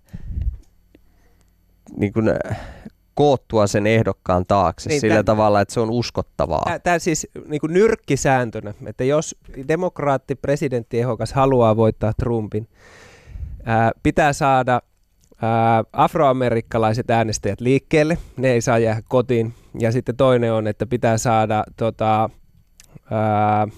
[1.97, 2.61] niin kuin, äh,
[3.14, 6.78] koottua sen ehdokkaan taakse niin, sillä tämän, tavalla, että se on uskottavaa.
[6.82, 9.37] Tämä siis niin kuin nyrkkisääntönä, että jos
[9.68, 12.68] demokraatti presidenttiehdokas haluaa voittaa Trumpin,
[13.64, 14.82] ää, pitää saada
[15.43, 19.55] ää, afroamerikkalaiset äänestäjät liikkeelle, ne ei saa jäädä kotiin.
[19.78, 22.30] Ja sitten toinen on, että pitää saada tota,
[23.11, 23.68] ää,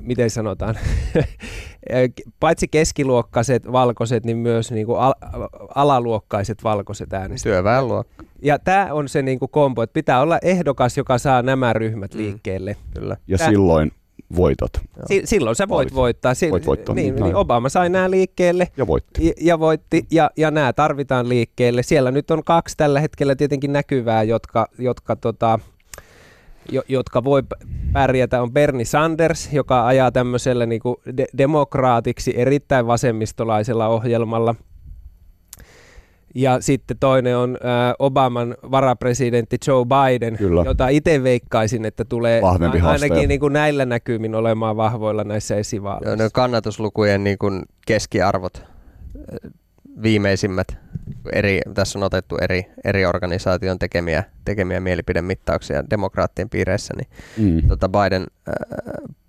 [0.00, 0.78] miten sanotaan,
[2.40, 5.14] paitsi keskiluokkaiset valkoiset, niin myös niin kuin al-
[5.74, 7.54] alaluokkaiset valkoiset äänestäjät.
[7.54, 8.24] Työväenluokka.
[8.42, 12.14] Ja tämä on se niin kuin kombo, että pitää olla ehdokas, joka saa nämä ryhmät
[12.14, 12.20] mm.
[12.20, 12.76] liikkeelle.
[12.94, 13.16] Kyllä.
[13.26, 13.92] Ja tää, silloin
[14.36, 14.70] voitot.
[15.06, 16.34] Si- silloin sä voit voittaa.
[16.34, 16.94] Si- voit voittaa.
[16.94, 18.68] Niin, niin Obama sai nämä liikkeelle.
[18.76, 19.26] Ja voitti.
[19.26, 21.82] Ja, ja voitti, ja, ja nämä tarvitaan liikkeelle.
[21.82, 25.58] Siellä nyt on kaksi tällä hetkellä tietenkin näkyvää, jotka, jotka tota,
[26.72, 27.42] jo, jotka voi
[27.92, 34.54] pärjätä, on Bernie Sanders, joka ajaa tämmöisellä niin kuin de- demokraatiksi erittäin vasemmistolaisella ohjelmalla.
[36.34, 40.62] Ja sitten toinen on äh, Obaman varapresidentti Joe Biden, Kyllä.
[40.64, 46.24] jota itse veikkaisin, että tulee Vahvempi ainakin niin kuin näillä näkymin olemaan vahvoilla näissä esivaaleissa.
[46.24, 48.64] No, kannatuslukujen niin kuin keskiarvot
[50.02, 50.78] viimeisimmät
[51.32, 57.68] eri, tässä on otettu eri, eri organisaation tekemiä, tekemiä mielipidemittauksia demokraattien piireissä, niin mm.
[57.68, 58.54] tota Biden, äh,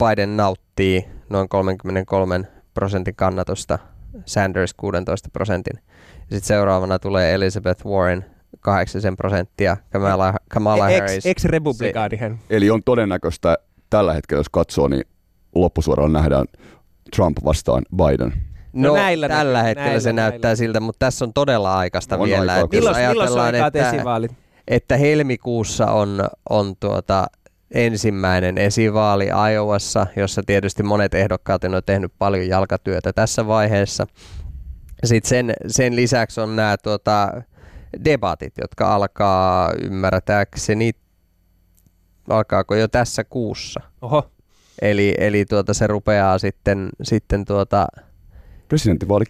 [0.03, 2.41] Biden nauttii noin 33
[2.73, 3.79] prosentin kannatusta,
[4.25, 5.79] Sanders 16 prosentin.
[6.19, 8.25] Sitten seuraavana tulee Elizabeth Warren
[8.59, 11.25] 8 prosenttia, Kamala, Kamala Harris.
[11.25, 12.39] Ex-republikaani hän.
[12.49, 13.57] Eli on todennäköistä
[13.89, 15.03] tällä hetkellä, jos katsoo, niin
[15.55, 16.45] loppusuoraan nähdään
[17.15, 18.33] Trump vastaan Biden.
[18.75, 20.31] No, no näillä tällä näkyy, hetkellä näillä, se näillä.
[20.31, 22.53] näyttää siltä, mutta tässä on todella aikaista on vielä.
[22.53, 24.31] Aika milloin, milloin että, esivaalit?
[24.67, 27.27] että helmikuussa on, on tuota,
[27.71, 34.07] ensimmäinen esivaali Iowassa, jossa tietysti monet ehdokkaat on tehnyt paljon jalkatyötä tässä vaiheessa.
[35.05, 37.41] Sitten sen, sen lisäksi on nämä tuota,
[38.05, 40.91] debatit, jotka alkaa ymmärtääkseni,
[42.29, 43.79] alkaako jo tässä kuussa.
[44.01, 44.31] Oho.
[44.81, 47.87] Eli, eli tuota, se rupeaa sitten, sitten tuota,
[48.67, 49.25] Presidenttivaali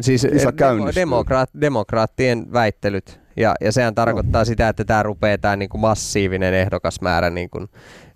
[0.00, 0.26] siis
[0.58, 3.20] demo, demokraat, demokraattien väittelyt.
[3.36, 4.44] Ja, ja sehän tarkoittaa no.
[4.44, 7.66] sitä, että tämä rupeaa tämä niinku massiivinen ehdokasmäärä niinku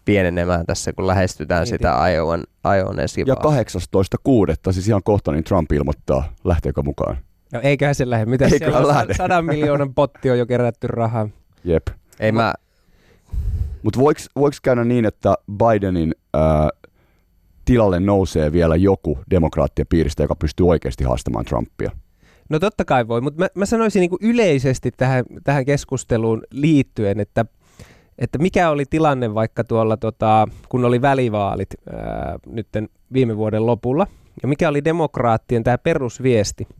[0.04, 2.44] pienenemään tässä, kun lähestytään niin, sitä Iowan,
[2.76, 2.96] Iowan
[3.26, 4.72] Ja 18.6.
[4.72, 7.16] siis ihan kohta, niin Trump ilmoittaa, lähteekö mukaan.
[7.52, 8.26] No eiköhän se lähde.
[8.26, 9.14] Mitä siellä on lähde.
[9.14, 11.28] sadan miljoonan potti on jo kerätty rahaa.
[11.64, 11.86] Jep.
[12.20, 12.54] Ei mä...
[13.82, 14.00] Mutta
[14.36, 16.42] voiko käydä niin, että Bidenin äh,
[17.66, 21.90] tilalle nousee vielä joku demokraattien piiristä, joka pystyy oikeasti haastamaan Trumpia?
[22.48, 27.44] No totta kai voi, mutta mä, mä sanoisin niin yleisesti tähän, tähän keskusteluun liittyen, että,
[28.18, 34.06] että mikä oli tilanne vaikka tuolla, tota, kun oli välivaalit ää, nytten viime vuoden lopulla,
[34.42, 36.66] ja mikä oli demokraattien tämä perusviesti–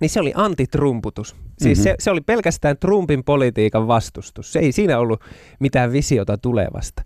[0.00, 1.36] niin se oli antitrumputus.
[1.58, 1.82] Siis mm-hmm.
[1.82, 4.52] se, se oli pelkästään Trumpin politiikan vastustus.
[4.52, 5.20] Se ei siinä ollut
[5.60, 7.02] mitään visiota tulevasta.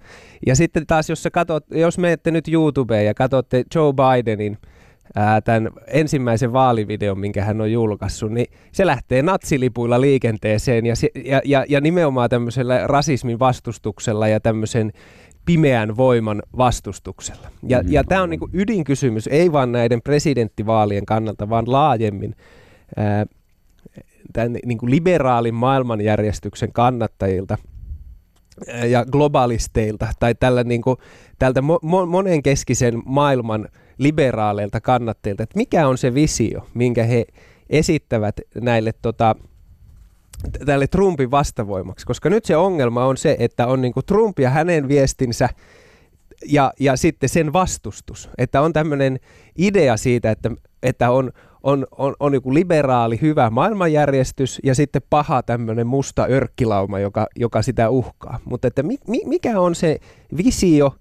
[0.46, 4.58] Ja sitten taas, jos, katot, jos menette nyt YouTubeen ja katsotte Joe Bidenin
[5.14, 11.40] ää, tämän ensimmäisen vaalivideon, minkä hän on julkaissut, niin se lähtee natsilipuilla liikenteeseen ja, ja,
[11.44, 14.92] ja, ja nimenomaan tämmöisellä rasismin vastustuksella ja tämmöisen
[15.44, 17.48] pimeän voiman vastustuksella.
[17.68, 17.92] Ja, mm-hmm.
[17.92, 22.34] ja tämä on niinku ydinkysymys, ei vain näiden presidenttivaalien kannalta, vaan laajemmin
[24.32, 27.58] tämän niin kuin liberaalin maailmanjärjestyksen kannattajilta
[28.88, 30.96] ja globalisteilta tai tällä niin kuin,
[31.38, 33.68] tältä mo- monenkeskisen maailman
[33.98, 37.26] liberaaleilta kannattajilta, että mikä on se visio, minkä he
[37.70, 39.36] esittävät näille tota,
[40.66, 44.88] tälle Trumpin vastavoimaksi, koska nyt se ongelma on se, että on niin Trump ja hänen
[44.88, 45.48] viestinsä
[46.46, 49.20] ja, ja sitten sen vastustus, että on tämmöinen
[49.58, 50.50] idea siitä, että,
[50.82, 51.32] että on,
[51.62, 57.62] on, on, on joku liberaali, hyvä maailmanjärjestys ja sitten paha tämmöinen musta örkkilauma, joka, joka
[57.62, 58.38] sitä uhkaa.
[58.44, 59.98] Mutta että mi, mikä on se
[60.36, 60.92] visio,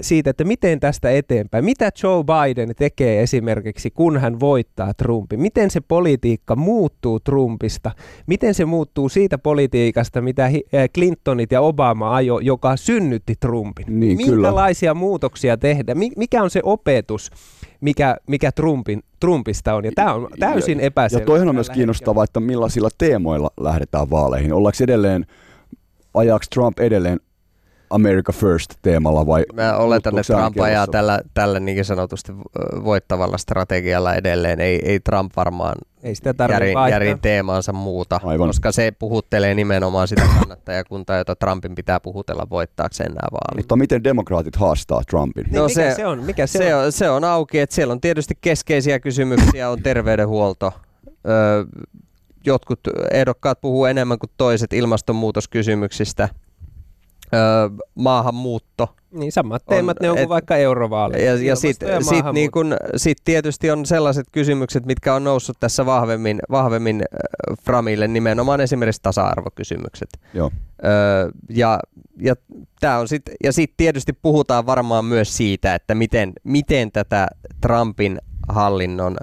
[0.00, 1.64] siitä, että miten tästä eteenpäin.
[1.64, 5.40] Mitä Joe Biden tekee esimerkiksi, kun hän voittaa Trumpin?
[5.40, 7.90] Miten se politiikka muuttuu Trumpista?
[8.26, 10.50] Miten se muuttuu siitä politiikasta, mitä
[10.94, 14.00] Clintonit ja Obama ajo, joka synnytti Trumpin?
[14.00, 15.00] Niin, Minkälaisia kyllä.
[15.00, 15.94] muutoksia tehdä?
[15.94, 17.30] Mikä on se opetus,
[17.80, 19.84] mikä, mikä Trumpin, Trumpista on?
[19.84, 21.22] Ja tämä on täysin epäselvä.
[21.22, 24.52] Ja toihan on myös kiinnostavaa, että millaisilla teemoilla lähdetään vaaleihin.
[24.52, 25.26] Ollaanko edelleen,
[26.14, 27.20] ajaako Trump edelleen
[27.90, 29.44] America First-teemalla vai?
[29.52, 32.32] Mä oletan, että Trump ajaa tällä, tällä niin sanotusti
[32.84, 34.60] voittavalla strategialla edelleen.
[34.60, 38.48] Ei, ei Trump varmaan ei sitä järin, järin teemaansa muuta, Aivan.
[38.48, 43.56] koska se puhuttelee nimenomaan sitä kannattajakuntaa, jota Trumpin pitää puhutella voittaakseen nämä vaalit.
[43.56, 45.44] Mutta miten demokraatit haastaa Trumpin?
[45.44, 46.22] Niin, no mikä se, se on?
[46.22, 46.84] Mikä se, se, on?
[46.84, 46.92] on?
[46.92, 50.72] se on auki, että siellä on tietysti keskeisiä kysymyksiä, on terveydenhuolto,
[51.28, 51.64] öö,
[52.46, 52.80] jotkut
[53.10, 56.28] ehdokkaat puhuu enemmän kuin toiset ilmastonmuutoskysymyksistä–
[57.36, 58.94] öö, maahanmuutto.
[59.10, 61.22] Niin samat teemat on, ne on kuin vaikka eurovaalit.
[61.22, 65.86] Ja, ja sitten sit niin kun, sit tietysti on sellaiset kysymykset, mitkä on noussut tässä
[65.86, 70.08] vahvemmin, vahvemmin äh, Framille, nimenomaan esimerkiksi tasa-arvokysymykset.
[70.34, 70.50] Joo.
[70.84, 71.80] Öö, ja
[72.20, 72.34] ja,
[72.80, 77.28] tää on sit, ja sitten tietysti puhutaan varmaan myös siitä, että miten, miten tätä
[77.60, 78.18] Trumpin
[78.48, 79.16] hallinnon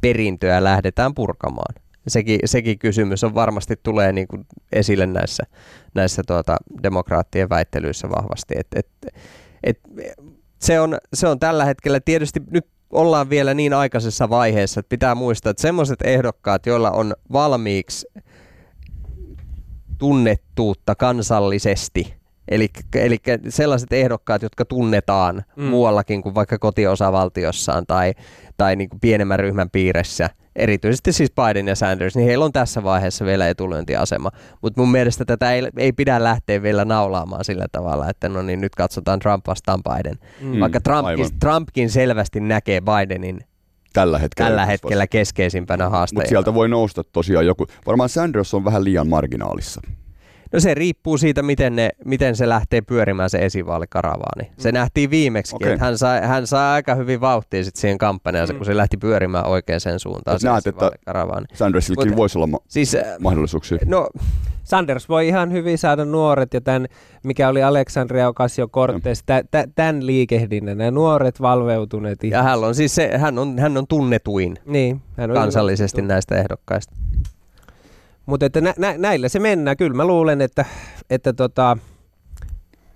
[0.00, 5.42] perintöä lähdetään purkamaan sekin, sekin kysymys on varmasti tulee niin kuin esille näissä,
[5.94, 8.54] näissä tuota, demokraattien väittelyissä vahvasti.
[8.58, 8.88] Et, et,
[9.64, 9.80] et,
[10.58, 15.14] se, on, se on tällä hetkellä tietysti nyt ollaan vielä niin aikaisessa vaiheessa, että pitää
[15.14, 18.06] muistaa, että semmoiset ehdokkaat, joilla on valmiiksi
[19.98, 22.14] tunnettuutta kansallisesti,
[22.48, 25.64] eli, eli sellaiset ehdokkaat, jotka tunnetaan mm.
[25.64, 28.14] muuallakin kuin vaikka kotiosavaltiossaan tai,
[28.56, 32.82] tai niin kuin pienemmän ryhmän piirissä– erityisesti siis Biden ja Sanders, niin heillä on tässä
[32.82, 34.30] vaiheessa vielä etulyöntiasema.
[34.62, 38.60] Mutta mun mielestä tätä ei, ei pidä lähteä vielä naulaamaan sillä tavalla, että no niin
[38.60, 40.18] nyt katsotaan Trump vastaan Biden.
[40.40, 43.40] Mm, Vaikka Trumpkin, Trumpkin selvästi näkee Bidenin
[43.92, 46.20] tällä hetkellä, tällä hetkellä keskeisimpänä haasteena.
[46.20, 47.66] Mutta sieltä voi nousta tosiaan joku.
[47.86, 49.80] Varmaan Sanders on vähän liian marginaalissa.
[50.52, 54.52] No se riippuu siitä, miten, ne, miten se lähtee pyörimään se esivaalikaravaani.
[54.58, 54.74] Se mm.
[54.74, 55.72] nähtiin viimeksi, okay.
[55.72, 58.56] että hän sai, hän sai aika hyvin vauhtia sit siihen kampanjaan, mm.
[58.56, 60.40] kun se lähti pyörimään oikeaan suuntaan.
[60.40, 60.90] se näet, että
[61.54, 63.78] Sandersillekin voisi olla ma- siis, äh, mahdollisuuksia.
[63.86, 64.08] No,
[64.64, 66.86] Sanders voi ihan hyvin saada nuoret ja tämän,
[67.22, 69.22] mikä oli Aleksandria Ocasio-Cortez,
[69.74, 72.38] tämän liikehdinnän, nämä nuoret valveutuneet ihmiset.
[72.38, 76.36] Ja hän on siis se, hän on, hän on tunnetuin niin, hän on kansallisesti näistä
[76.36, 76.94] ehdokkaista.
[78.26, 79.76] Mutta että nä, nä, näillä se mennään.
[79.76, 80.64] Kyllä mä luulen, että,
[81.10, 81.76] että tota,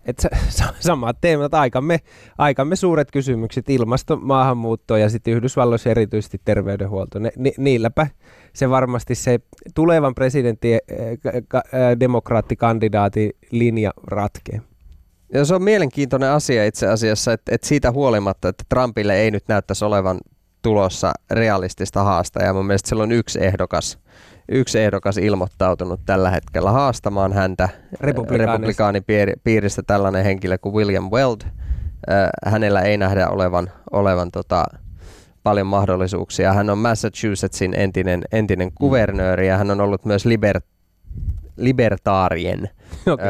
[0.05, 0.29] että
[0.81, 2.01] samat teemat, aikamme,
[2.39, 7.19] aikamme suuret kysymykset, ilmasto, maahanmuutto ja sitten Yhdysvalloissa erityisesti terveydenhuolto.
[7.19, 8.07] Ne, ni, niilläpä
[8.53, 9.39] se varmasti se
[9.75, 10.81] tulevan presidentti, äh,
[11.55, 11.63] äh,
[12.01, 14.61] demokraattikandidaatin linja ratkee.
[15.33, 19.45] Ja se on mielenkiintoinen asia itse asiassa, että, että siitä huolimatta, että Trumpille ei nyt
[19.49, 20.19] näyttäisi olevan
[20.63, 22.53] tulossa realistista haastajaa.
[22.53, 23.99] Mun mielestä siellä on yksi ehdokas,
[24.49, 27.69] yksi ehdokas ilmoittautunut tällä hetkellä haastamaan häntä
[28.01, 31.41] republikaanipiiristä tällainen henkilö kuin William Weld.
[32.47, 34.65] hänellä ei nähdä olevan, olevan tota,
[35.43, 36.53] paljon mahdollisuuksia.
[36.53, 40.61] Hän on Massachusettsin entinen, entinen kuvernööri ja hän on ollut myös liber,
[41.57, 42.71] libertaarien
[43.13, 43.27] okay.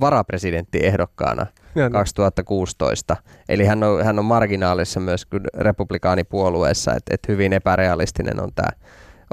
[0.00, 1.46] varapresidenttiehdokkaana
[1.92, 3.16] 2016.
[3.48, 8.68] Eli hän on, hän on marginaalissa myös republikaanipuolueessa, että et hyvin epärealistinen on tämä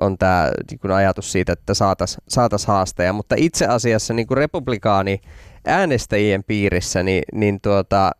[0.02, 3.14] on tämä niin ajatus siitä, että saataisiin saatais haasteja.
[3.14, 5.22] Mutta itse asiassa niin republikaani
[5.66, 8.12] äänestäjien piirissä, niin, niin tuota,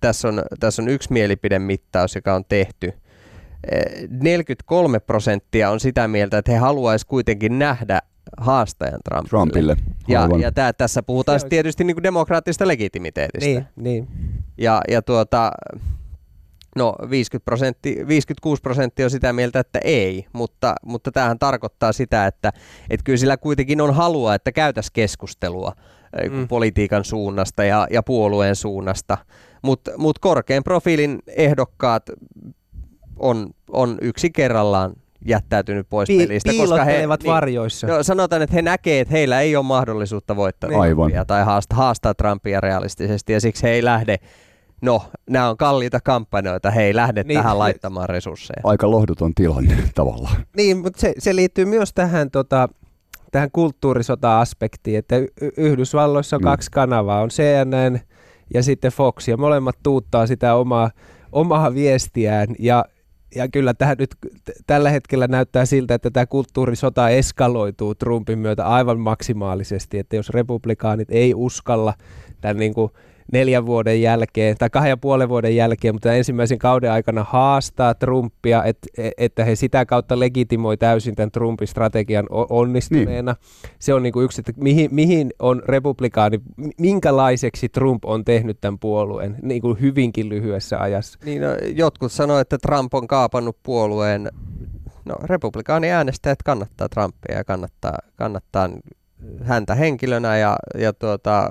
[0.00, 2.92] tässä, on, tässä on yksi mielipidemittaus, joka on tehty.
[4.20, 8.00] 43 eh, prosenttia on sitä mieltä, että he haluaisivat kuitenkin nähdä
[8.36, 9.28] haastajan Trumpille.
[9.28, 9.76] Trumpille.
[10.08, 13.46] Ja, ja tää, tässä puhutaan tietysti niin kuin demokraattisesta legitimiteetistä.
[13.46, 14.08] Niin, niin.
[14.58, 15.50] Ja, ja tuota,
[16.76, 22.26] No 50 prosentti, 56 prosenttia on sitä mieltä, että ei, mutta, mutta tämähän tarkoittaa sitä,
[22.26, 22.52] että,
[22.90, 25.72] että kyllä sillä kuitenkin on halua, että käytäisiin keskustelua
[26.30, 26.48] mm.
[26.48, 29.18] politiikan suunnasta ja, ja puolueen suunnasta,
[29.62, 32.10] mutta mut korkean profiilin ehdokkaat
[33.18, 34.92] on, on yksi kerrallaan
[35.26, 36.50] jättäytynyt pois Pi- pelistä.
[36.50, 37.86] Koska he, piilottelevat varjoissa.
[37.86, 40.80] No, sanotaan, että he näkee, että heillä ei ole mahdollisuutta voittaa Niin.
[40.80, 40.96] Aivan.
[40.96, 44.18] Trumpia tai haastaa, haastaa Trumpia realistisesti ja siksi he ei lähde,
[44.82, 47.38] no nämä on kalliita kampanjoita, he ei lähde Niin.
[47.40, 48.60] tähän laittamaan resursseja.
[48.64, 50.36] Aika lohduton tilanne tavallaan.
[50.56, 52.68] Niin, mutta se, se liittyy myös tähän, tota,
[53.32, 55.16] tähän kulttuurisota-aspektiin, että
[55.56, 56.44] Yhdysvalloissa on Mm.
[56.44, 58.00] kaksi kanavaa, on CNN
[58.54, 60.90] ja sitten Fox, ja molemmat tuuttaa sitä omaa,
[61.32, 62.84] omaa viestiään, ja,
[63.34, 64.10] ja kyllä tähän nyt
[64.44, 70.30] t- tällä hetkellä näyttää siltä, että tämä kulttuurisota eskaloituu Trumpin myötä aivan maksimaalisesti, että jos
[70.30, 71.94] republikaanit ei uskalla
[72.40, 72.90] tämän niin kuin
[73.32, 78.64] neljän vuoden jälkeen tai kahden ja puolen vuoden jälkeen, mutta ensimmäisen kauden aikana haastaa Trumpia,
[78.64, 78.78] et,
[79.18, 83.32] että he sitä kautta legitimoi täysin tämän Trumpin strategian onnistuneena.
[83.32, 83.72] Niin.
[83.78, 88.58] Se on niin kuin yksi, että mihin, mihin on republikaani, mi- minkälaiseksi Trump on tehnyt
[88.60, 91.18] tämän puolueen niin kuin hyvinkin lyhyessä ajassa.
[91.24, 94.28] Niin, no, jotkut sanoivat, että Trump on kaapannut puolueen.
[95.04, 98.68] No, republikaaniäänestäjät kannattaa Trumpia ja kannattaa, kannattaa
[99.42, 101.50] häntä henkilönä ja, ja tuota,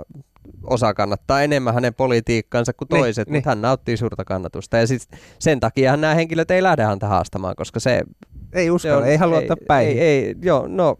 [0.63, 3.37] osa kannattaa enemmän hänen politiikkansa kuin Niin, toiset, niin.
[3.37, 4.77] mutta hän nauttii suurta kannatusta.
[4.77, 5.01] Ja sit
[5.39, 8.01] sen takia nämä henkilöt ei lähde häntä haastamaan, koska se,
[8.53, 9.97] Ei uskalla, ei halua ottaa päihin.
[9.97, 10.95] Ei, ei, joo, no,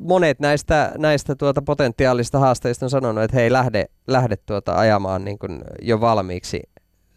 [0.00, 5.24] monet näistä, näistä tuota potentiaalista haastajista on sanonut, että he ei lähde, lähde tuota ajamaan
[5.24, 6.62] niin kuin jo valmiiksi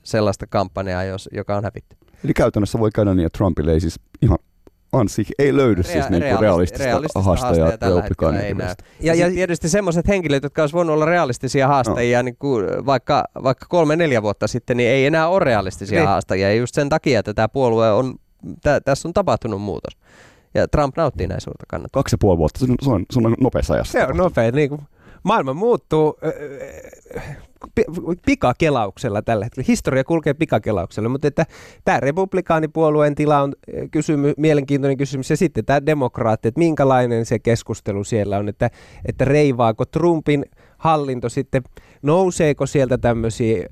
[0.04, 1.98] sellaista kampanjaa, jos, joka on hävitty.
[2.24, 4.38] Eli käytännössä voi käydä niin, että Trumpille ei siis ihan
[4.92, 8.48] ansi, ei löydy siis Rea- niin kuin realisti- realistista, realistista haastajaa haastajaa tällä republikaanien hetkellä
[8.48, 8.84] ei mielestä.
[9.00, 12.24] Ja, Ja- ja ja- tietysti semmoiset henkilöt, jotka olisi voinut olla realistisia haastajia, no.
[12.24, 16.08] niin kuin vaikka, vaikka kolme-neljä vuotta sitten, niin ei enää ole realistisia Niin.
[16.08, 16.50] haastajia.
[16.50, 18.16] Ja just sen takia, että tämä puolue on,
[18.62, 19.98] tä, tässä on tapahtunut muutos.
[20.54, 22.00] Ja Trump nauttii näin suurta kannatusta.
[22.00, 23.92] Kaksi ja puoli vuotta, se on, se on, se on nopeassa ajassa.
[23.92, 24.52] Se on nopea.
[24.52, 24.82] Niin kuin,
[25.24, 26.20] maailma muuttuu
[28.26, 29.66] pikakelauksella tällä hetkellä.
[29.68, 31.46] Historia kulkee pikakelauksella, mutta että
[31.86, 33.54] tämä republikaanipuolueen tila on
[33.92, 35.30] kysymy, mielenkiintoinen kysymys.
[35.30, 38.70] Ja sitten tämä demokraatti, että minkälainen se keskustelu siellä on, että,
[39.06, 40.46] että reivaako Trumpin
[40.78, 41.64] hallinto sitten,
[42.02, 43.70] nouseeko sieltä tämmöisiä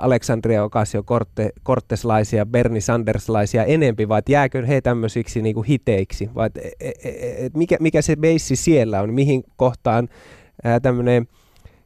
[0.00, 7.16] Alexandria Ocasio-Corteslaisia, Bernie Sanderslaisia enempi, vai jääkö he tämmöisiksi niinku hiteiksi, vai et, et, et,
[7.38, 10.08] et mikä, mikä se beissi siellä on, mihin kohtaan
[10.82, 11.26] tämmöinen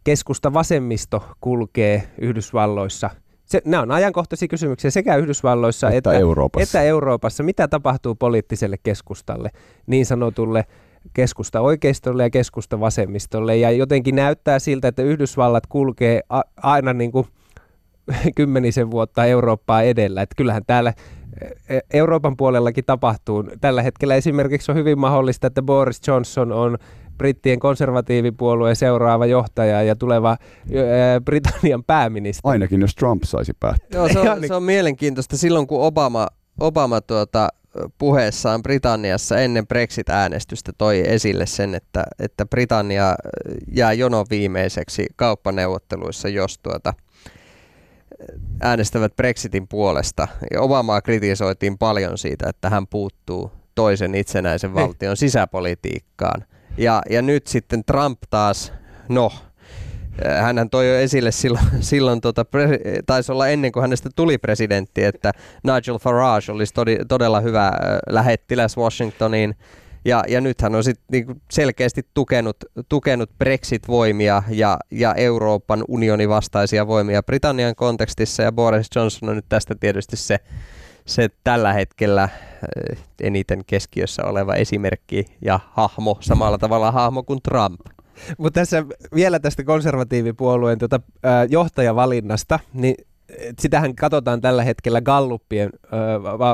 [0.05, 3.11] keskusta-vasemmisto kulkee Yhdysvalloissa.
[3.45, 6.63] Se, nämä on ajankohtaisia kysymyksiä sekä Yhdysvalloissa Että Euroopassa.
[6.63, 7.43] että Euroopassa.
[7.43, 9.51] Mitä tapahtuu poliittiselle keskustalle,
[9.87, 10.65] niin sanotulle
[11.15, 13.57] keskusta oikeistolle ja keskusta vasemmistolle.
[13.57, 17.27] Ja jotenkin näyttää siltä, että Yhdysvallat kulkee a- aina niin kuin
[18.37, 20.23] kymmenisen vuotta Eurooppaa edellä.
[20.23, 20.93] Että kyllähän täällä
[21.69, 23.45] e- Euroopan puolellakin tapahtuu.
[23.61, 26.79] Tällä hetkellä esimerkiksi on hyvin mahdollista, että Boris Johnson on
[27.19, 30.37] brittien konservatiivipuolueen seuraava johtaja ja tuleva
[31.25, 32.53] Britannian pääministeri.
[32.53, 33.89] Ainakin jos Trump saisi päättää.
[34.01, 35.37] Joo, se on, niin- se on mielenkiintoista.
[35.37, 36.29] Silloin kun Obama,
[36.61, 37.49] Obama tuota,
[37.99, 43.15] puheessaan Britanniassa ennen Brexit-äänestystä toi esille sen, että, että Britannia
[43.73, 46.95] jää jonon viimeiseksi kauppaneuvotteluissa, jos tuota,
[48.61, 50.29] äänestävät Brexitin puolesta.
[50.53, 54.87] Ja Obamaa kritisoitiin paljon siitä, että hän puuttuu toisen itsenäisen Niin.
[54.87, 56.45] valtion sisäpolitiikkaan.
[56.79, 58.73] Ja, ja nyt sitten Trump taas,
[59.09, 59.33] no,
[60.41, 62.45] Hänhän toi jo esille silloin, silloin tota,
[63.07, 67.73] taisi olla ennen kuin hänestä tuli presidentti, että Nigel Farage olisi todi, todella hyvä äh,
[68.11, 69.55] lähettiläs Washingtoniin.
[70.05, 72.57] Ja, ja nyt hän on sit niinku selkeästi tukenut,
[72.89, 78.43] tukenut Brexit-voimia ja, ja Euroopan unionin vastaisia voimia Britannian kontekstissa.
[78.43, 80.39] Ja Boris Johnson on nyt tästä tietysti se,
[81.09, 82.31] se tällä hetkellä äh,
[83.21, 87.81] eniten keskiössä oleva esimerkki ja hahmo, samalla tavalla hahmo kuin Trump.
[88.39, 88.85] Mutta tässä
[89.15, 92.95] vielä tästä konservatiivipuolueen tuota, äh, johtajavalinnasta, niin
[93.59, 95.71] sitähän katsotaan tällä hetkellä Galluppien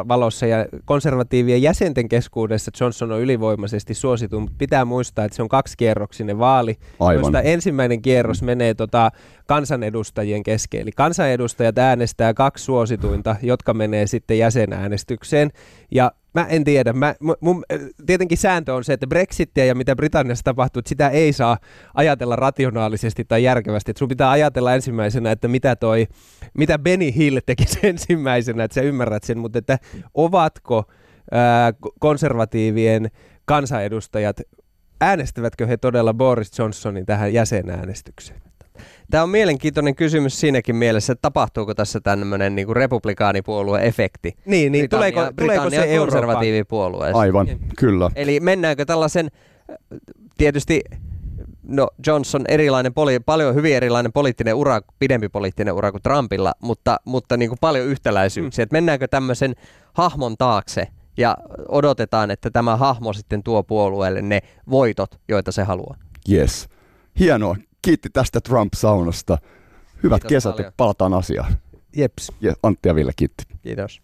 [0.09, 5.49] valossa ja konservatiivien jäsenten keskuudessa Johnson on ylivoimaisesti suosittu, mutta pitää muistaa, että se on
[5.49, 7.21] kaksikierroksinen vaali, Aivan.
[7.21, 9.11] josta ensimmäinen kierros menee tota,
[9.47, 10.81] kansanedustajien kesken.
[10.81, 15.51] Eli kansanedustajat äänestää kaksi suosituinta, jotka menee sitten jäsenäänestykseen
[15.91, 16.93] ja Mä en tiedä.
[16.93, 17.65] Mä, mun- mun,
[18.07, 21.59] tietenkin sääntö on se, että Brexitia ja mitä Britanniassa tapahtuu, että sitä ei saa
[21.95, 23.91] ajatella rationaalisesti tai järkevästi.
[23.91, 26.07] Et sun pitää ajatella ensimmäisenä, että mitä toi,
[26.55, 29.79] mitä Benny Hill tekisi ensimmäisenä, että sä ymmärrät sen, mutta että
[30.15, 30.85] ovatko
[31.31, 33.11] ää, konservatiivien
[33.45, 34.41] kansanedustajat,
[35.01, 38.44] äänestävätkö he todella Boris Johnsonin tähän jäsenäänestykseen?
[39.11, 44.33] Tämä on mielenkiintoinen kysymys siinäkin mielessä, että tapahtuuko tässä tämmöinen niin republikaanipuolue-efekti.
[44.47, 46.21] Niin, niin tuleeko, tuleeko se Britannian Euroopan?
[46.21, 47.17] konservatiivipuolueeseen.
[47.17, 47.49] Aivan,
[47.79, 48.11] kyllä.
[48.15, 49.31] Eli mennäänkö tällaisen,
[50.39, 50.81] tietysti
[51.63, 56.97] no Johnson erilainen, poli, paljon hyvin erilainen poliittinen ura, pidempi poliittinen ura kuin Trumpilla, mutta,
[57.05, 58.63] mutta niin kuin paljon yhtäläisyyksiä.
[58.63, 58.65] Mm.
[58.65, 59.55] Että mennäänkö tämmöisen
[59.93, 61.37] hahmon taakse, ja
[61.69, 64.41] odotetaan, että tämä hahmo sitten tuo puolueelle ne
[64.71, 65.97] voitot, joita se haluaa.
[66.33, 66.69] Yes.
[67.19, 67.57] Hienoa.
[67.85, 69.39] Kiitti tästä Trump-saunasta.
[70.03, 70.67] Hyvät Kiitos kesät paljon.
[70.67, 71.57] ja palataan asiaan.
[71.97, 72.33] Jeps.
[72.41, 73.45] Ja Antti ja Ville kiitti.
[73.63, 74.03] Kiitos.